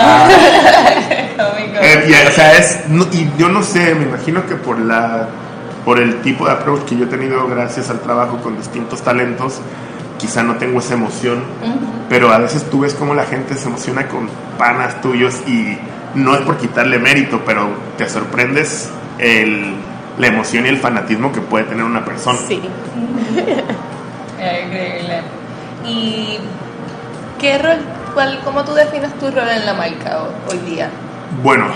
Eh, 1.83 2.07
y, 2.09 2.29
o 2.29 2.33
sea, 2.33 2.53
es, 2.59 2.89
no- 2.89 3.07
y 3.13 3.31
yo 3.39 3.49
no 3.49 3.63
sé, 3.63 3.95
me 3.95 4.05
imagino 4.05 4.47
que 4.47 4.55
por 4.57 4.79
la 4.79 5.29
por 5.85 5.99
el 6.01 6.23
tipo 6.23 6.47
de 6.47 6.53
approach 6.53 6.83
que 6.85 6.97
yo 6.97 7.05
he 7.05 7.09
tenido 7.09 7.47
gracias 7.47 7.91
al 7.91 8.01
trabajo 8.01 8.39
con 8.39 8.57
distintos 8.57 9.03
talentos, 9.03 9.61
quizá 10.19 10.43
no 10.43 10.55
tengo 10.57 10.79
esa 10.79 10.95
emoción, 10.95 11.43
pero 12.09 12.33
a 12.33 12.39
veces 12.39 12.65
tú 12.71 12.81
ves 12.81 12.95
cómo 12.95 13.13
la 13.15 13.25
gente 13.25 13.55
se 13.55 13.69
emociona 13.69 14.09
con 14.09 14.29
panas 14.57 15.03
tuyos 15.03 15.35
y 15.47 15.77
no 16.15 16.35
es 16.37 16.41
por 16.41 16.57
quitarle 16.57 16.99
mérito, 16.99 17.43
pero 17.45 17.69
te 17.99 18.09
sorprendes 18.09 18.89
el, 19.19 19.75
la 20.19 20.27
emoción 20.29 20.65
y 20.65 20.71
el 20.71 20.79
fanatismo 20.79 21.33
que 21.33 21.43
puede 21.43 21.65
tener 21.65 21.85
una 21.85 22.03
persona. 22.03 22.39
Sí. 22.49 22.63
Increíble. 24.39 25.21
¿Y 25.87 26.39
qué 27.41 27.59
rol, 27.59 27.77
cuál, 28.15 28.41
cómo 28.45 28.65
tú 28.65 28.73
defines 28.75 29.13
tu 29.19 29.27
rol 29.31 29.49
en 29.49 29.67
la 29.67 29.75
marca 29.75 30.23
ho- 30.23 30.51
hoy 30.51 30.59
día? 30.71 30.89
Bueno, 31.43 31.67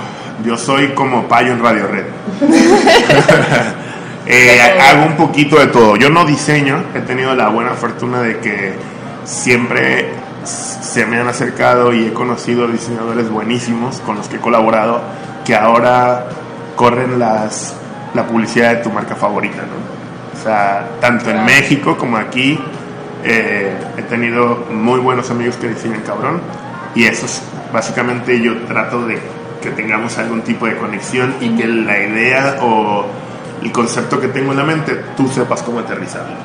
yo 0.44 0.56
soy 0.56 0.88
como 0.88 1.26
payo 1.28 1.52
en 1.52 1.62
Radio 1.62 1.86
Red. 1.86 2.04
Eh, 4.30 4.60
hago 4.78 5.06
un 5.06 5.16
poquito 5.16 5.58
de 5.58 5.68
todo. 5.68 5.96
Yo 5.96 6.10
no 6.10 6.26
diseño, 6.26 6.84
he 6.94 7.00
tenido 7.00 7.34
la 7.34 7.48
buena 7.48 7.70
fortuna 7.70 8.20
de 8.20 8.38
que 8.40 8.74
siempre 9.24 10.10
se 10.44 11.06
me 11.06 11.18
han 11.18 11.28
acercado 11.28 11.94
y 11.94 12.08
he 12.08 12.12
conocido 12.12 12.68
diseñadores 12.68 13.30
buenísimos 13.30 14.00
con 14.00 14.16
los 14.16 14.28
que 14.28 14.36
he 14.36 14.38
colaborado 14.38 15.00
que 15.46 15.56
ahora 15.56 16.26
corren 16.76 17.18
las, 17.18 17.74
la 18.12 18.26
publicidad 18.26 18.76
de 18.76 18.82
tu 18.82 18.90
marca 18.90 19.16
favorita. 19.16 19.62
¿no? 19.62 20.38
O 20.38 20.44
sea, 20.44 20.86
tanto 21.00 21.30
en. 21.30 21.46
México 21.46 21.96
como 21.96 22.18
aquí 22.18 22.60
eh, 23.24 23.72
he 23.96 24.02
tenido 24.02 24.66
muy 24.70 25.00
buenos 25.00 25.30
amigos 25.30 25.56
que 25.56 25.68
diseñan 25.68 26.02
cabrón 26.02 26.42
y 26.94 27.04
eso 27.04 27.24
es 27.24 27.42
básicamente 27.72 28.40
yo 28.40 28.56
trato 28.66 29.06
de 29.06 29.18
que 29.60 29.70
tengamos 29.70 30.16
algún 30.18 30.42
tipo 30.42 30.66
de 30.66 30.76
conexión 30.76 31.34
y 31.40 31.50
que 31.56 31.66
la 31.66 31.98
idea 31.98 32.58
o 32.62 33.04
el 33.62 33.72
concepto 33.72 34.20
que 34.20 34.28
tengo 34.28 34.52
en 34.52 34.58
la 34.58 34.64
mente 34.64 34.94
tú 35.16 35.28
sepas 35.28 35.62
cómo 35.62 35.80
aterrizarlo. 35.80 36.36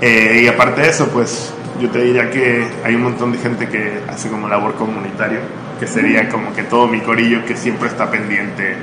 Eh, 0.00 0.42
y 0.44 0.48
aparte 0.48 0.80
de 0.80 0.88
eso, 0.88 1.08
pues 1.08 1.54
yo 1.80 1.88
te 1.90 2.00
diría 2.00 2.30
que 2.30 2.66
hay 2.84 2.94
un 2.94 3.02
montón 3.02 3.32
de 3.32 3.38
gente 3.38 3.68
que 3.68 4.00
hace 4.08 4.28
como 4.28 4.48
labor 4.48 4.74
comunitaria, 4.74 5.40
que 5.78 5.86
sería 5.86 6.28
como 6.28 6.52
que 6.52 6.64
todo 6.64 6.86
mi 6.88 7.00
corillo 7.00 7.44
que 7.44 7.56
siempre 7.56 7.88
está 7.88 8.10
pendiente 8.10 8.76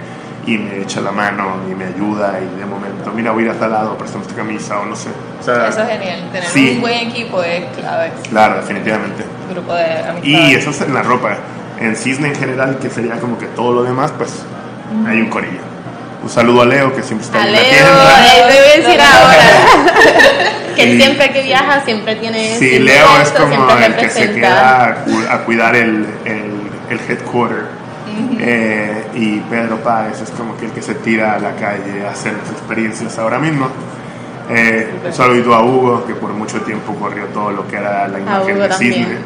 y 0.45 0.57
me 0.57 0.81
echa 0.81 1.01
la 1.01 1.11
mano 1.11 1.57
y 1.69 1.75
me 1.75 1.85
ayuda 1.85 2.39
y 2.39 2.59
de 2.59 2.65
momento, 2.65 3.11
mira, 3.13 3.31
voy 3.31 3.43
a 3.43 3.45
ir 3.47 3.51
a 3.51 3.59
tal 3.59 3.71
lado, 3.71 3.97
préstame 3.97 4.23
esta 4.23 4.35
camisa 4.35 4.79
o 4.79 4.85
no 4.85 4.95
sé. 4.95 5.09
O 5.39 5.43
sea, 5.43 5.67
Eso 5.67 5.81
es 5.81 5.89
genial. 5.89 6.29
Tener 6.31 6.49
sí. 6.49 6.71
un 6.75 6.81
buen 6.81 7.07
equipo 7.07 7.43
es 7.43 7.65
clave. 7.77 8.11
claro, 8.29 8.55
definitivamente. 8.55 9.23
Grupo 9.51 9.73
de 9.73 9.83
amistades. 9.83 10.23
Y 10.23 10.55
eso 10.55 10.69
es 10.71 10.81
en 10.81 10.93
la 10.93 11.03
ropa. 11.03 11.37
En 11.79 11.95
Cisne 11.95 12.27
en 12.29 12.35
general, 12.35 12.77
que 12.81 12.89
sería 12.89 13.19
como 13.19 13.37
que 13.37 13.45
todo 13.47 13.73
lo 13.73 13.83
demás, 13.83 14.11
pues 14.17 14.31
hay 15.07 15.21
un 15.21 15.27
corillo. 15.29 15.59
Un 16.21 16.29
saludo 16.29 16.63
a 16.63 16.65
Leo, 16.65 16.93
que 16.93 17.01
siempre 17.01 17.25
está 17.25 17.41
A 17.41 17.47
en 17.47 17.53
la 17.53 17.59
Leo, 17.61 17.69
tienda. 17.71 18.35
él 18.35 18.43
me 18.47 18.59
voy 18.59 18.69
a 18.69 18.87
decir 18.87 19.01
ahora. 19.13 20.75
que 20.75 20.83
él 20.83 21.01
siempre 21.01 21.31
que 21.31 21.41
viaja 21.43 21.81
siempre 21.85 22.15
tiene. 22.17 22.49
Sí, 22.57 22.69
siempre 22.69 22.79
Leo 22.79 23.17
es 23.21 23.27
esto, 23.29 23.49
como 23.49 23.71
el 23.71 23.95
que 23.95 24.09
se 24.09 24.31
queda 24.33 24.83
a, 24.85 24.95
cu- 25.05 25.23
a 25.29 25.37
cuidar 25.39 25.75
el, 25.75 26.05
el, 26.25 26.51
el 26.89 26.99
headquarter. 27.07 27.79
Eh, 28.41 29.03
y 29.15 29.39
Pedro 29.41 29.77
Páez 29.77 30.19
es 30.21 30.29
como 30.31 30.57
que 30.57 30.65
el 30.65 30.71
que 30.71 30.81
se 30.81 30.95
tira 30.95 31.35
a 31.35 31.39
la 31.39 31.51
calle 31.55 32.05
a 32.05 32.11
hacer 32.11 32.33
las 32.33 32.51
experiencias 32.51 33.17
ahora 33.17 33.39
mismo. 33.39 33.67
Eh, 34.49 34.89
un 35.05 35.13
saludo 35.13 35.53
a 35.53 35.63
Hugo, 35.63 36.05
que 36.05 36.15
por 36.15 36.31
mucho 36.33 36.59
tiempo 36.61 36.93
corrió 36.95 37.25
todo 37.25 37.51
lo 37.51 37.67
que 37.67 37.77
era 37.77 38.07
la 38.07 38.19
imagen 38.19 38.59
de 38.59 38.67
también. 38.67 38.93
Cisne. 38.93 39.17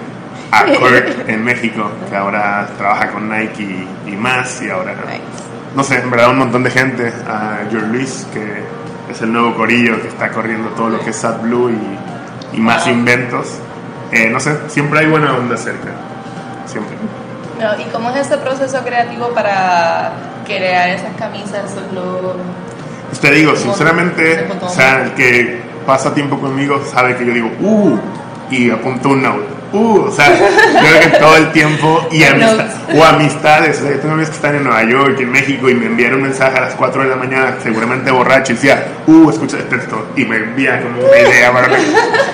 A 0.54 0.66
Kurt 0.66 1.28
en 1.30 1.44
México, 1.44 1.89
que 2.10 2.16
ahora 2.16 2.68
trabaja 2.78 3.10
con 3.12 3.30
Nike 3.30 3.63
y, 3.63 4.12
y 4.12 4.16
más. 4.16 4.62
Y 4.62 4.70
ahora, 4.70 4.94
Nice. 4.94 5.22
no 5.76 5.84
sé, 5.84 6.00
en 6.00 6.10
verdad 6.12 6.30
un 6.32 6.38
montón 6.39 6.63
de 6.63 6.70
gente. 6.72 7.12
A 7.28 7.60
George 7.72 7.88
Luis, 7.88 8.28
que 8.34 8.63
es 9.12 9.22
el 9.22 9.32
nuevo 9.34 9.56
corillo 9.56 10.02
que 10.02 10.08
está 10.10 10.30
corriendo 10.30 10.70
todo 10.70 10.89
lo 10.89 11.00
que 11.00 11.10
es 11.10 11.16
Sad 11.18 11.42
Blue 11.42 11.70
y, 11.72 12.58
y 12.58 12.60
más 12.60 12.86
Wow. 12.86 12.94
inventos. 12.94 13.48
Eh, 14.12 14.30
no 14.30 14.39
sé, 14.39 14.56
siempre 14.68 15.00
hay 15.00 15.08
buena 15.08 15.34
onda 15.36 15.58
cerca. 15.58 15.89
Siempre. 16.68 16.96
No, 17.60 17.80
¿Y 17.80 17.86
cómo 17.92 18.10
es 18.12 18.18
ese 18.18 18.38
proceso 18.38 18.84
creativo 18.84 19.30
para 19.30 20.12
crear 20.46 20.89
esas 20.89 21.16
camisas, 21.18 21.72
esos 21.72 21.92
logos? 21.94 22.36
Pues 23.10 23.20
te 23.20 23.32
digo, 23.32 23.56
sinceramente, 23.56 24.48
o 24.62 24.70
sea, 24.70 25.04
el 25.04 25.12
que 25.13 25.62
pasa 25.86 26.13
tiempo 26.13 26.39
conmigo 26.39 26.82
sabe 26.92 27.16
que 27.16 27.26
yo 27.26 27.34
digo, 27.34 27.52
uh, 27.60 27.98
y 28.50 28.70
apunto 28.70 29.10
un 29.10 29.24
note. 29.24 29.64
Uh, 29.74 30.02
o 30.02 30.12
sea, 30.12 30.38
yo 30.38 30.88
creo 30.88 31.00
que 31.00 31.18
todo 31.18 31.36
el 31.36 31.52
tiempo, 31.52 32.08
y 32.12 32.24
amistad, 32.24 32.68
o 32.96 33.04
amistades, 33.04 33.80
o 33.80 33.82
sea, 33.82 33.92
yo 33.92 34.00
tengo 34.00 34.14
amigos 34.14 34.30
que 34.30 34.36
están 34.36 34.56
en 34.56 34.64
Nueva 34.66 34.84
York, 34.84 35.20
en 35.20 35.32
México, 35.32 35.68
y 35.68 35.74
me 35.74 35.88
envían 35.88 36.14
un 36.14 36.22
mensaje 36.22 36.56
a 36.60 36.62
las 36.62 36.76
4 36.76 37.02
de 37.02 37.10
la 37.10 37.16
mañana, 37.16 37.56
seguramente 37.62 38.12
borracho, 38.12 38.52
y 38.52 38.56
decía, 38.56 38.86
uh, 39.08 39.32
escucha 39.32 39.58
este 39.58 39.78
texto, 39.78 40.10
y 40.16 40.26
me 40.26 40.38
envía 40.38 40.80
como 40.80 41.00
una 41.00 41.18
idea 41.18 41.52
para 41.52 41.70
mí. 41.70 41.76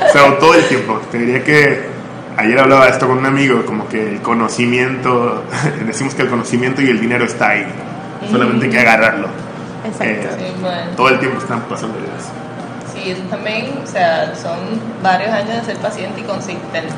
O 0.10 0.12
sea, 0.12 0.38
todo 0.38 0.54
el 0.54 0.68
tiempo. 0.68 1.00
Te 1.10 1.18
diría 1.18 1.42
que 1.42 1.88
ayer 2.36 2.60
hablaba 2.60 2.86
de 2.86 2.92
esto 2.92 3.08
con 3.08 3.20
un 3.20 3.26
amigo, 3.26 3.66
como 3.66 3.88
que 3.88 4.16
el 4.16 4.22
conocimiento, 4.22 5.46
decimos 5.86 6.14
que 6.16 6.24
el 6.24 6.30
conocimiento 6.30 6.82
y 6.82 6.90
el 6.90 7.00
dinero 7.00 7.24
está 7.24 7.52
ahí, 7.52 7.66
solamente 8.30 8.66
hay 8.66 8.72
que 8.72 8.80
agarrarlo. 8.80 9.28
Exacto. 9.86 10.28
Eh, 10.40 10.54
todo 10.98 11.10
el 11.10 11.20
tiempo 11.20 11.40
están 11.40 11.62
pasando 11.62 11.98
ideas. 12.00 12.32
Sí, 13.04 13.12
eso 13.12 13.22
también, 13.30 13.80
o 13.84 13.88
sea, 13.88 14.34
son 14.36 14.58
varios 15.02 15.32
años 15.32 15.56
de 15.56 15.64
ser 15.66 15.78
paciente 15.78 16.22
y 16.22 16.24
consistente. 16.24 16.94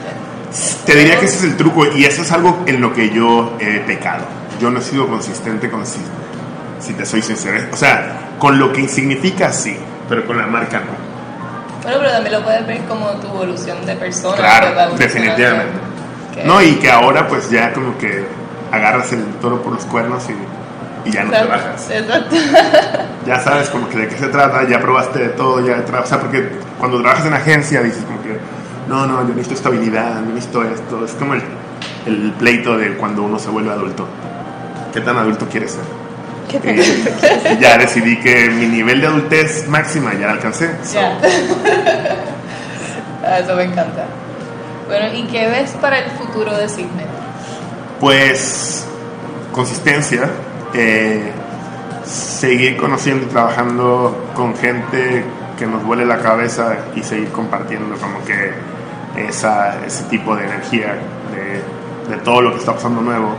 Te 0.86 0.96
diría 0.96 1.18
que 1.20 1.26
ese 1.26 1.38
es 1.38 1.44
el 1.44 1.58
truco 1.58 1.86
y 1.96 2.04
eso 2.06 2.22
es 2.24 2.32
algo 2.32 2.64
en 2.66 2.82
lo 2.82 2.94
que 2.94 3.10
yo 3.10 3.54
he 3.60 3.80
pecado. 3.80 4.26
Yo 4.60 4.70
no 4.70 4.80
he 4.80 4.82
sido 4.82 5.08
consistente 5.08 5.70
con 5.70 5.86
si, 5.86 6.00
si 6.80 6.94
te 6.94 7.06
soy 7.06 7.22
sincero. 7.22 7.68
O 7.72 7.78
sea, 7.78 8.36
con 8.38 8.60
lo 8.60 8.74
que 8.74 8.88
significa 8.88 9.52
sí, 9.54 9.78
pero 10.10 10.26
con 10.28 10.38
la 10.38 10.48
marca 10.48 10.80
no. 10.80 11.12
Bueno, 11.84 11.98
pero 12.00 12.12
también 12.12 12.34
lo 12.36 12.44
puedes 12.44 12.68
ver 12.68 12.82
como 12.86 13.08
tu 13.12 13.28
evolución 13.28 13.86
de 13.86 13.96
persona. 13.96 14.36
Claro, 14.38 14.96
definitivamente. 14.98 15.74
Que- 16.36 16.44
No, 16.44 16.62
y 16.62 16.76
que 16.76 16.92
ahora 16.92 17.28
pues 17.28 17.50
ya 17.50 17.72
como 17.74 17.98
que 17.98 18.26
agarras 18.72 19.12
el 19.14 19.24
toro 19.42 19.62
por 19.62 19.74
los 19.74 19.86
cuernos 19.86 20.24
y, 20.30 20.34
y 21.06 21.12
ya 21.12 21.24
no 21.24 21.32
te 21.32 21.38
Exacto, 21.38 21.66
bajas. 21.66 21.90
exacto. 21.92 22.36
Ya 23.26 23.40
sabes 23.40 23.70
como 23.70 23.88
que 23.88 24.00
de 24.00 24.08
qué 24.08 24.18
se 24.18 24.28
trata, 24.30 24.68
ya 24.68 24.80
probaste 24.82 25.20
de 25.20 25.30
todo, 25.30 25.64
ya 25.66 25.86
tra- 25.86 26.02
o 26.04 26.08
sea, 26.08 26.20
porque 26.20 26.50
cuando 26.80 27.00
trabajas 27.02 27.28
en 27.28 27.34
agencia 27.36 27.82
dices 27.84 28.04
como 28.04 28.20
que 28.24 28.36
no, 28.88 29.06
no, 29.06 29.22
yo 29.22 29.28
necesito 29.30 29.54
estabilidad, 29.54 30.16
yo 30.26 30.34
necesito 30.34 30.64
esto, 30.64 31.06
es 31.06 31.12
como 31.12 31.36
el, 31.36 31.44
el 32.08 32.32
pleito 32.34 32.76
de 32.78 32.98
cuando 32.98 33.22
uno 33.22 33.38
se 33.38 33.50
vuelve 33.50 33.70
adulto. 33.72 34.08
¿Qué 34.92 35.02
tan 35.02 35.18
adulto 35.18 35.46
quieres 35.48 35.74
ser? 35.74 35.84
¿Qué 36.50 36.60
tal? 36.60 36.80
Eh, 36.80 37.58
ya 37.62 37.78
decidí 37.78 38.20
que 38.20 38.50
mi 38.50 38.66
nivel 38.66 39.02
de 39.02 39.08
adultez 39.08 39.68
máxima 39.68 40.14
ya 40.16 40.26
la 40.26 40.32
alcancé. 40.34 40.72
so, 40.84 40.96
Ya. 40.96 41.18
Ah, 43.24 43.38
Eso 43.38 43.56
me 43.56 43.66
encanta. 43.66 44.06
Bueno, 44.88 45.14
¿y 45.14 45.24
qué 45.28 45.48
ves 45.48 45.72
para 45.80 46.00
el 46.00 46.10
futuro 46.12 46.58
de 46.58 46.68
Cisne? 46.68 47.06
Pues 48.00 48.88
consistencia, 49.52 50.28
eh, 50.74 51.32
seguir 52.06 52.78
conociendo 52.78 53.26
y 53.26 53.30
trabajando 53.30 54.30
con 54.36 54.56
gente 54.56 55.24
que 55.58 55.66
nos 55.68 55.84
vuele 55.84 56.06
la 56.06 56.18
cabeza 56.20 56.76
y 56.96 57.04
seguir 57.04 57.30
compartiendo 57.30 57.96
como 57.98 58.24
que 58.26 58.52
esa, 59.28 59.86
ese 59.86 60.04
tipo 60.06 60.36
de 60.36 60.46
energía 60.46 60.96
de, 61.32 62.16
de 62.16 62.22
todo 62.24 62.42
lo 62.42 62.52
que 62.54 62.60
está 62.60 62.74
pasando 62.74 63.02
nuevo. 63.02 63.36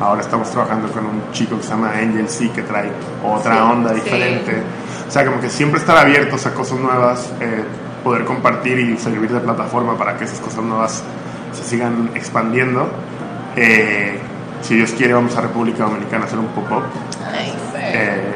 Ahora 0.00 0.20
estamos 0.20 0.50
trabajando 0.50 0.88
con 0.90 1.06
un 1.06 1.22
chico 1.32 1.56
que 1.56 1.62
se 1.62 1.70
llama 1.70 1.92
Angel 1.92 2.28
C 2.28 2.50
que 2.50 2.62
trae 2.62 2.90
otra 3.24 3.54
Sí, 3.54 3.60
onda 3.60 3.90
sí. 3.90 3.94
diferente. 3.96 4.62
O 5.08 5.10
sea, 5.10 5.24
como 5.24 5.40
que 5.40 5.48
siempre 5.48 5.78
estar 5.80 5.96
abiertos 5.96 6.44
a 6.46 6.52
cosas 6.54 6.78
nuevas, 6.80 7.30
eh, 7.40 7.62
poder 8.02 8.24
compartir 8.24 8.78
y 8.78 8.96
servir 8.98 9.30
de 9.30 9.38
plataforma 9.40 9.96
para 9.96 10.16
que 10.16 10.24
esas 10.24 10.40
cosas 10.40 10.64
nuevas 10.64 11.02
se 11.52 11.62
sigan 11.64 12.10
expandiendo. 12.14 12.88
Eh, 13.56 14.18
si 14.62 14.76
Dios 14.76 14.92
quiere, 14.92 15.12
vamos 15.14 15.36
a 15.36 15.40
República 15.42 15.84
Dominicana 15.84 16.24
a 16.24 16.26
hacer 16.26 16.38
un 16.38 16.46
pop-up. 16.48 16.84
Eh, 17.76 18.34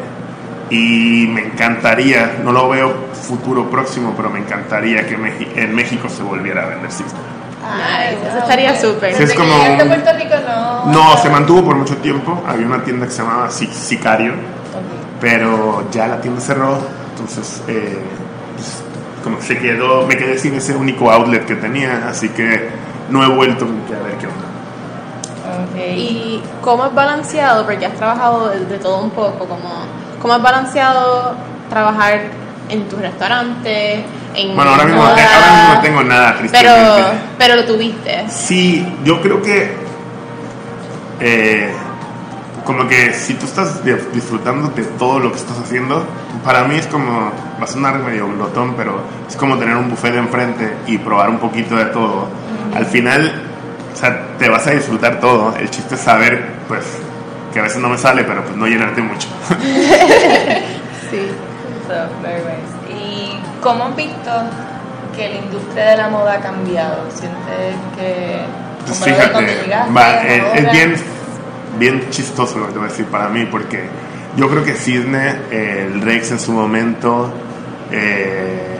y 0.70 1.26
me 1.28 1.46
encantaría, 1.46 2.38
no 2.44 2.52
lo 2.52 2.68
veo 2.68 2.92
futuro 3.14 3.70
próximo, 3.70 4.12
pero 4.16 4.30
me 4.30 4.40
encantaría 4.40 5.06
que 5.06 5.16
Meji- 5.16 5.48
en 5.56 5.74
México 5.74 6.08
se 6.08 6.22
volviera 6.22 6.64
a 6.64 6.66
vender 6.66 6.90
System. 6.90 7.18
Nice, 7.62 8.28
eso 8.28 8.38
estaría 8.38 8.76
súper. 8.80 9.14
Sí, 9.14 9.22
es 9.24 9.34
como 9.34 9.54
un- 9.54 9.88
Puerto 9.88 10.10
Rico 10.16 10.34
no. 10.46 10.86
No, 10.92 11.16
se 11.18 11.28
mantuvo 11.30 11.64
por 11.64 11.76
mucho 11.76 11.96
tiempo. 11.98 12.42
Había 12.46 12.66
una 12.66 12.82
tienda 12.84 13.06
que 13.06 13.12
se 13.12 13.22
llamaba 13.22 13.48
Sic- 13.48 13.72
Sicario, 13.72 14.32
Ok. 14.32 15.18
pero 15.20 15.88
ya 15.90 16.06
la 16.08 16.20
tienda 16.20 16.40
cerró. 16.40 16.78
Entonces, 17.10 17.62
eh, 17.66 17.98
pues, 18.54 18.82
como 19.24 19.38
que 19.38 19.42
se 19.44 19.58
quedó, 19.58 20.06
me 20.06 20.16
quedé 20.16 20.38
sin 20.38 20.54
ese 20.54 20.74
único 20.76 21.10
outlet 21.10 21.44
que 21.46 21.56
tenía, 21.56 22.06
así 22.08 22.28
que 22.28 22.68
no 23.10 23.24
he 23.24 23.28
vuelto 23.28 23.64
a 23.64 24.02
ver 24.04 24.14
qué 24.18 24.26
onda. 24.26 24.45
Okay. 25.72 25.98
¿Y 26.00 26.42
cómo 26.62 26.84
has 26.84 26.94
balanceado, 26.94 27.64
porque 27.64 27.86
has 27.86 27.94
trabajado 27.94 28.48
de, 28.50 28.64
de 28.66 28.78
todo 28.78 29.00
un 29.02 29.10
poco, 29.10 29.46
como, 29.46 29.70
cómo 30.20 30.34
has 30.34 30.42
balanceado 30.42 31.34
trabajar 31.70 32.20
en 32.68 32.88
tu 32.88 32.96
restaurante, 32.96 34.04
en 34.34 34.54
Bueno, 34.56 34.72
ahora 34.72 34.84
mismo, 34.84 35.02
moda? 35.02 35.10
ahora 35.14 35.52
mismo 35.56 35.74
no 35.74 35.80
tengo 35.80 36.02
nada, 36.04 36.34
pero, 36.36 36.48
tristemente. 36.50 37.02
pero 37.38 37.56
lo 37.56 37.64
tuviste. 37.64 38.24
Sí, 38.28 38.86
yo 39.04 39.20
creo 39.22 39.40
que 39.40 39.72
eh, 41.20 41.72
como 42.64 42.86
que 42.88 43.12
si 43.12 43.34
tú 43.34 43.46
estás 43.46 43.84
di- 43.84 43.92
disfrutando 44.12 44.68
de 44.70 44.82
todo 44.98 45.20
lo 45.20 45.30
que 45.30 45.38
estás 45.38 45.58
haciendo, 45.58 46.04
para 46.44 46.64
mí 46.64 46.76
es 46.76 46.86
como, 46.88 47.30
va 47.60 47.64
a 47.64 47.66
sonar 47.66 47.98
medio 48.00 48.26
glotón, 48.28 48.74
pero 48.76 49.00
es 49.28 49.36
como 49.36 49.56
tener 49.56 49.76
un 49.76 49.88
buffet 49.88 50.12
de 50.12 50.18
enfrente 50.18 50.76
y 50.86 50.98
probar 50.98 51.30
un 51.30 51.38
poquito 51.38 51.76
de 51.76 51.86
todo. 51.86 52.26
Al 52.74 52.86
final, 52.86 53.32
o 53.96 53.98
sea, 53.98 54.36
te 54.38 54.50
vas 54.50 54.66
a 54.66 54.72
disfrutar 54.72 55.18
todo. 55.20 55.56
El 55.56 55.70
chiste 55.70 55.94
es 55.94 56.02
saber, 56.02 56.44
pues, 56.68 56.84
que 57.50 57.60
a 57.60 57.62
veces 57.62 57.78
no 57.78 57.88
me 57.88 57.96
sale, 57.96 58.24
pero 58.24 58.44
pues 58.44 58.54
no 58.54 58.66
llenarte 58.66 59.00
mucho. 59.00 59.28
Sí. 61.08 61.20
So, 61.86 61.94
very 62.20 62.42
nice. 62.42 62.92
¿Y 62.92 63.40
cómo 63.62 63.84
has 63.84 63.94
visto 63.94 64.32
que 65.14 65.28
la 65.28 65.36
industria 65.36 65.90
de 65.90 65.96
la 65.98 66.08
moda 66.08 66.32
ha 66.34 66.40
cambiado? 66.40 67.08
¿Sientes 67.14 67.76
que... 67.96 68.40
Pues 68.84 69.04
fíjate, 69.04 69.70
va, 69.96 70.22
es 70.24 70.72
bien, 70.72 70.96
bien 71.78 72.10
chistoso 72.10 72.58
lo 72.58 72.66
que 72.66 72.72
te 72.72 72.78
voy 72.78 72.88
a 72.88 72.90
decir 72.90 73.06
para 73.06 73.28
mí, 73.28 73.46
porque 73.46 73.84
yo 74.36 74.50
creo 74.50 74.64
que 74.64 74.74
Cisne, 74.74 75.42
eh, 75.52 75.88
el 75.92 76.02
Rex 76.02 76.32
en 76.32 76.40
su 76.40 76.50
momento, 76.50 77.32
eh, 77.92 78.75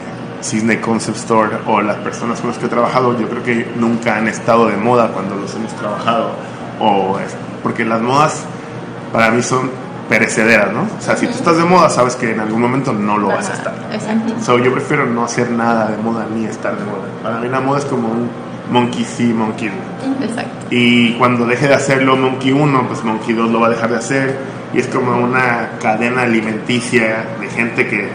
Cisne 0.47 0.81
Concept 0.81 1.17
Store 1.19 1.59
o 1.67 1.81
las 1.81 1.97
personas 1.97 2.41
con 2.41 2.51
las 2.51 2.59
que 2.59 2.67
he 2.67 2.69
trabajado, 2.69 3.19
yo 3.19 3.29
creo 3.29 3.43
que 3.43 3.69
nunca 3.77 4.17
han 4.17 4.29
estado 4.29 4.69
de 4.69 4.77
moda 4.77 5.09
cuando 5.09 5.35
los 5.37 5.55
hemos 5.55 5.73
trabajado, 5.75 6.31
o 6.81 7.19
es- 7.19 7.37
porque 7.63 7.85
las 7.85 8.01
modas 8.01 8.45
para 9.13 9.31
mí 9.31 9.43
son 9.43 9.71
perecederas, 10.09 10.73
¿no? 10.73 10.83
O 10.83 11.01
sea, 11.01 11.17
si 11.17 11.27
tú 11.27 11.33
estás 11.33 11.57
de 11.57 11.65
moda, 11.65 11.89
sabes 11.91 12.15
que 12.15 12.31
en 12.33 12.39
algún 12.41 12.61
momento 12.61 12.93
no 12.93 13.19
lo 13.19 13.29
vas 13.29 13.51
a 13.51 13.55
estar. 13.55 13.75
Exacto. 13.93 14.35
So, 14.41 14.59
yo 14.59 14.73
prefiero 14.73 15.05
no 15.07 15.25
hacer 15.25 15.51
nada 15.51 15.89
de 15.89 15.97
moda 15.97 16.27
ni 16.33 16.45
estar 16.45 16.77
de 16.77 16.85
moda. 16.85 17.09
Para 17.23 17.39
mí 17.39 17.49
la 17.49 17.61
moda 17.61 17.81
es 17.81 17.85
como 17.87 18.09
un 18.09 18.31
monkey 18.71 19.05
see, 19.05 19.33
monkey 19.33 19.69
do. 19.69 20.25
Exacto. 20.25 20.67
Y 20.71 21.15
cuando 21.15 21.45
deje 21.47 21.67
de 21.69 21.75
hacerlo 21.75 22.17
Monkey 22.17 22.53
1, 22.53 22.87
pues 22.87 23.03
Monkey 23.05 23.35
2 23.35 23.51
lo 23.51 23.61
va 23.61 23.67
a 23.67 23.71
dejar 23.71 23.91
de 23.91 23.97
hacer. 23.97 24.39
Y 24.75 24.79
es 24.81 24.87
como 24.89 25.17
una 25.19 25.71
cadena 25.81 26.23
alimenticia 26.23 27.25
de 27.41 27.49
gente 27.49 27.87
que 27.89 28.09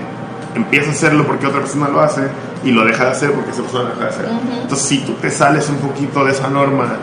empieza 0.56 0.90
a 0.90 0.92
hacerlo 0.94 1.26
porque 1.26 1.48
otra 1.48 1.60
persona 1.62 1.88
lo 1.88 2.02
hace 2.02 2.22
y 2.64 2.72
lo 2.72 2.86
deja 2.86 3.06
de 3.06 3.12
hacer 3.12 3.32
porque 3.32 3.52
esa 3.52 3.62
persona 3.62 3.84
lo 3.86 3.90
deja 3.96 4.04
de 4.04 4.10
hacer. 4.10 4.26
Entonces, 4.62 4.88
si 4.88 5.00
tú 5.00 5.14
te 5.14 5.30
sales 5.32 5.68
un 5.70 5.78
poquito 5.78 6.24
de 6.26 6.32
esa 6.32 6.48
norma 6.50 6.96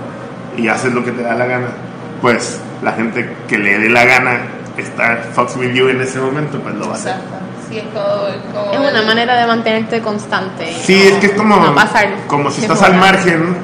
y 0.57 0.69
haces 0.69 0.93
lo 0.93 1.05
que 1.05 1.13
te 1.13 1.23
da 1.23 1.35
la 1.35 1.47
gana, 1.47 1.69
pues 2.21 2.61
la 2.83 2.93
gente 2.93 3.37
que 3.49 3.59
le 3.59 3.79
dé 3.79 3.89
la 3.89 4.05
gana 4.05 4.41
estar 4.77 5.23
Fox 5.35 5.57
with 5.57 5.73
you 5.73 5.89
en 5.89 6.01
ese 6.01 6.21
momento, 6.21 6.61
pues 6.61 6.75
lo 6.77 6.87
va 6.89 6.93
a 6.93 6.97
hacer. 6.97 7.13
Exacto. 7.15 7.35
Sí, 7.69 7.77
es 7.79 7.85
como... 7.93 8.71
como 8.71 8.73
Es 8.85 8.91
una 8.93 9.01
el- 9.01 9.07
manera 9.07 9.37
de 9.41 9.47
mantenerte 9.47 10.01
constante. 10.01 10.73
Sí, 10.85 11.03
no- 11.05 11.15
es 11.17 11.21
que 11.21 11.27
es 11.27 11.33
como, 11.33 11.57
no 11.57 11.75
pasar 11.75 12.09
como 12.27 12.51
si 12.51 12.63
estás 12.63 12.83
al 12.83 12.95
margen, 12.97 13.57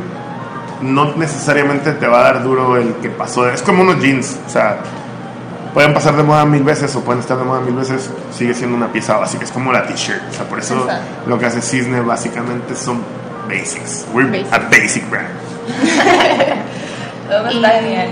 no 0.83 1.15
necesariamente 1.17 1.93
te 1.93 2.07
va 2.07 2.21
a 2.21 2.23
dar 2.25 2.43
duro 2.43 2.77
el 2.77 2.95
que 2.97 3.09
pasó. 3.11 3.49
Es 3.49 3.63
como 3.63 3.83
unos 3.83 4.01
jeans, 4.01 4.39
o 4.47 4.51
sea, 4.51 4.79
pueden 5.75 5.93
pasar 5.93 6.17
de 6.17 6.23
moda 6.23 6.45
mil 6.47 6.63
veces 6.63 6.95
o 6.95 7.03
pueden 7.03 7.21
estar 7.21 7.37
de 7.37 7.45
moda 7.45 7.61
mil 7.61 7.75
veces, 7.75 8.09
sigue 8.33 8.55
siendo 8.55 8.77
una 8.77 8.91
pieza 8.91 9.17
básica, 9.17 9.45
es 9.45 9.51
como 9.51 9.73
la 9.73 9.85
t-shirt. 9.87 10.23
O 10.31 10.33
sea, 10.33 10.45
por 10.47 10.61
eso 10.61 10.81
Exacto. 10.81 11.29
lo 11.29 11.39
que 11.39 11.47
hace 11.47 11.61
Cisne 11.61 12.01
básicamente 12.01 12.77
son 12.77 13.03
basics. 13.49 14.07
We're 14.15 14.47
a 14.53 14.59
basic 14.59 15.11
brand. 15.11 15.29
Todo 17.29 17.49
está 17.49 17.71
genial. 17.71 18.09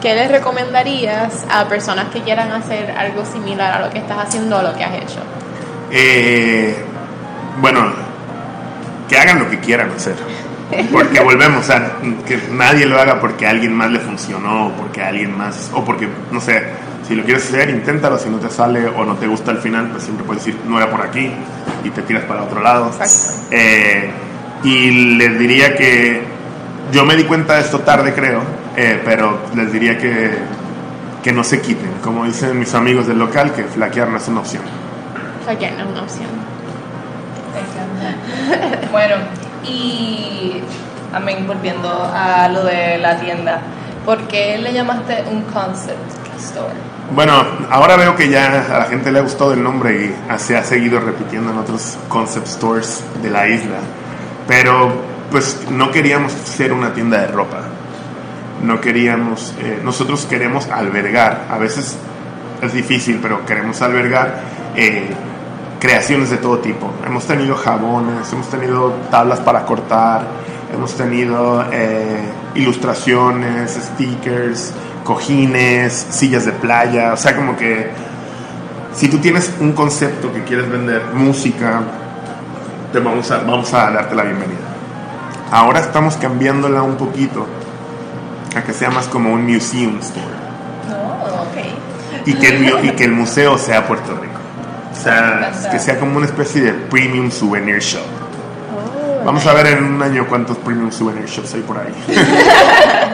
¿Qué 0.00 0.14
les 0.14 0.30
recomendarías 0.30 1.44
a 1.50 1.68
personas 1.68 2.06
que 2.06 2.22
quieran 2.22 2.52
hacer 2.52 2.92
algo 2.92 3.24
similar 3.26 3.74
a 3.74 3.86
lo 3.86 3.90
que 3.90 3.98
estás 3.98 4.18
haciendo 4.18 4.58
o 4.58 4.62
lo 4.62 4.74
que 4.74 4.84
has 4.84 4.94
hecho? 4.94 5.20
Eh, 5.90 6.74
bueno, 7.60 7.92
que 9.08 9.18
hagan 9.18 9.40
lo 9.40 9.50
que 9.50 9.58
quieran 9.58 9.90
hacer. 9.90 10.14
Porque 10.92 11.20
volvemos, 11.20 11.64
o 11.64 11.66
sea, 11.66 11.96
que 12.26 12.40
nadie 12.52 12.86
lo 12.86 13.00
haga 13.00 13.20
porque 13.20 13.44
a 13.44 13.50
alguien 13.50 13.74
más 13.74 13.90
le 13.90 13.98
funcionó, 13.98 14.68
o 14.68 14.70
porque 14.70 15.02
a 15.02 15.08
alguien 15.08 15.36
más, 15.36 15.68
o 15.74 15.84
porque, 15.84 16.08
no 16.30 16.40
sé, 16.40 16.62
si 17.10 17.16
lo 17.16 17.24
quieres 17.24 17.48
hacer, 17.48 17.70
inténtalo, 17.70 18.16
si 18.16 18.30
no 18.30 18.38
te 18.38 18.48
sale 18.48 18.86
o 18.86 19.04
no 19.04 19.16
te 19.16 19.26
gusta 19.26 19.50
al 19.50 19.58
final, 19.58 19.88
pues 19.88 20.04
siempre 20.04 20.24
puedes 20.24 20.44
decir, 20.44 20.60
no 20.64 20.76
era 20.76 20.88
por 20.88 21.02
aquí, 21.02 21.28
y 21.82 21.90
te 21.90 22.02
tiras 22.02 22.22
para 22.22 22.44
otro 22.44 22.62
lado. 22.62 22.86
Exacto. 22.86 23.48
Eh, 23.50 24.08
y 24.62 25.16
les 25.16 25.36
diría 25.36 25.74
que 25.74 26.22
yo 26.92 27.04
me 27.04 27.16
di 27.16 27.24
cuenta 27.24 27.54
de 27.54 27.62
esto 27.62 27.80
tarde, 27.80 28.14
creo, 28.14 28.42
eh, 28.76 29.02
pero 29.04 29.40
les 29.56 29.72
diría 29.72 29.98
que, 29.98 30.30
que 31.20 31.32
no 31.32 31.42
se 31.42 31.60
quiten, 31.60 31.90
como 32.00 32.26
dicen 32.26 32.56
mis 32.56 32.72
amigos 32.74 33.08
del 33.08 33.18
local, 33.18 33.52
que 33.54 33.64
flaquear 33.64 34.06
no 34.06 34.18
es 34.18 34.28
una 34.28 34.38
opción. 34.38 34.62
Flaquear 35.42 35.72
no 35.72 35.80
es 35.80 35.90
una 35.90 36.02
opción. 36.02 36.28
Bueno, 38.92 39.16
y 39.64 40.62
amén, 41.12 41.44
volviendo 41.44 42.08
a 42.14 42.46
lo 42.46 42.62
de 42.62 42.98
la 42.98 43.18
tienda, 43.18 43.62
¿por 44.06 44.28
qué 44.28 44.58
le 44.58 44.72
llamaste 44.72 45.24
un 45.28 45.42
concept 45.42 45.98
store? 46.38 46.99
Bueno, 47.12 47.32
ahora 47.70 47.96
veo 47.96 48.14
que 48.14 48.28
ya 48.28 48.66
a 48.72 48.78
la 48.78 48.84
gente 48.84 49.10
le 49.10 49.18
ha 49.18 49.22
gustado 49.22 49.52
el 49.52 49.62
nombre 49.62 50.04
y 50.04 50.38
se 50.38 50.56
ha 50.56 50.62
seguido 50.62 51.00
repitiendo 51.00 51.50
en 51.50 51.58
otros 51.58 51.98
concept 52.08 52.46
stores 52.46 53.02
de 53.20 53.30
la 53.30 53.48
isla. 53.48 53.78
Pero 54.46 54.92
pues 55.28 55.66
no 55.70 55.90
queríamos 55.90 56.30
ser 56.32 56.72
una 56.72 56.92
tienda 56.92 57.18
de 57.18 57.26
ropa. 57.26 57.62
No 58.62 58.80
queríamos, 58.80 59.54
eh, 59.58 59.80
nosotros 59.82 60.24
queremos 60.26 60.68
albergar, 60.68 61.46
a 61.50 61.58
veces 61.58 61.96
es 62.62 62.72
difícil, 62.72 63.18
pero 63.20 63.44
queremos 63.44 63.82
albergar 63.82 64.42
eh, 64.76 65.08
creaciones 65.80 66.30
de 66.30 66.36
todo 66.36 66.58
tipo. 66.58 66.92
Hemos 67.04 67.26
tenido 67.26 67.56
jabones, 67.56 68.32
hemos 68.32 68.48
tenido 68.50 68.92
tablas 69.10 69.40
para 69.40 69.64
cortar, 69.64 70.26
hemos 70.72 70.94
tenido 70.94 71.64
eh, 71.72 72.20
ilustraciones, 72.54 73.72
stickers, 73.72 74.72
cojines, 75.04 76.06
sillas 76.10 76.44
de 76.46 76.52
playa, 76.52 77.12
o 77.12 77.16
sea, 77.16 77.34
como 77.34 77.56
que 77.56 77.90
si 78.94 79.08
tú 79.08 79.18
tienes 79.18 79.52
un 79.60 79.72
concepto 79.72 80.32
que 80.32 80.44
quieres 80.44 80.68
vender, 80.70 81.02
música, 81.14 81.82
te 82.92 82.98
vamos 82.98 83.30
a, 83.30 83.38
vamos 83.38 83.72
a 83.72 83.90
darte 83.90 84.14
la 84.14 84.24
bienvenida. 84.24 84.58
Ahora 85.50 85.80
estamos 85.80 86.16
cambiándola 86.16 86.82
un 86.82 86.96
poquito 86.96 87.46
a 88.54 88.62
que 88.62 88.72
sea 88.72 88.90
más 88.90 89.06
como 89.06 89.32
un 89.32 89.46
museum 89.46 89.98
store 90.00 90.26
No, 90.88 90.96
ok. 91.42 92.26
y 92.26 92.34
que 92.34 92.48
el, 92.48 92.84
y 92.86 92.90
que 92.90 93.04
el 93.04 93.12
museo 93.12 93.58
sea 93.58 93.86
Puerto 93.86 94.14
Rico. 94.14 94.34
O 94.92 95.02
sea, 95.02 95.52
que 95.70 95.78
sea 95.78 95.98
como 95.98 96.16
una 96.16 96.26
especie 96.26 96.60
de 96.60 96.72
premium 96.72 97.30
souvenir 97.30 97.78
shop. 97.78 98.02
Vamos 99.24 99.46
a 99.46 99.52
ver 99.54 99.66
en 99.68 99.84
un 99.84 100.02
año 100.02 100.26
cuántos 100.28 100.56
premium 100.58 100.90
souvenir 100.90 101.26
shops 101.26 101.54
hay 101.54 101.60
por 101.62 101.78
ahí. 101.78 101.94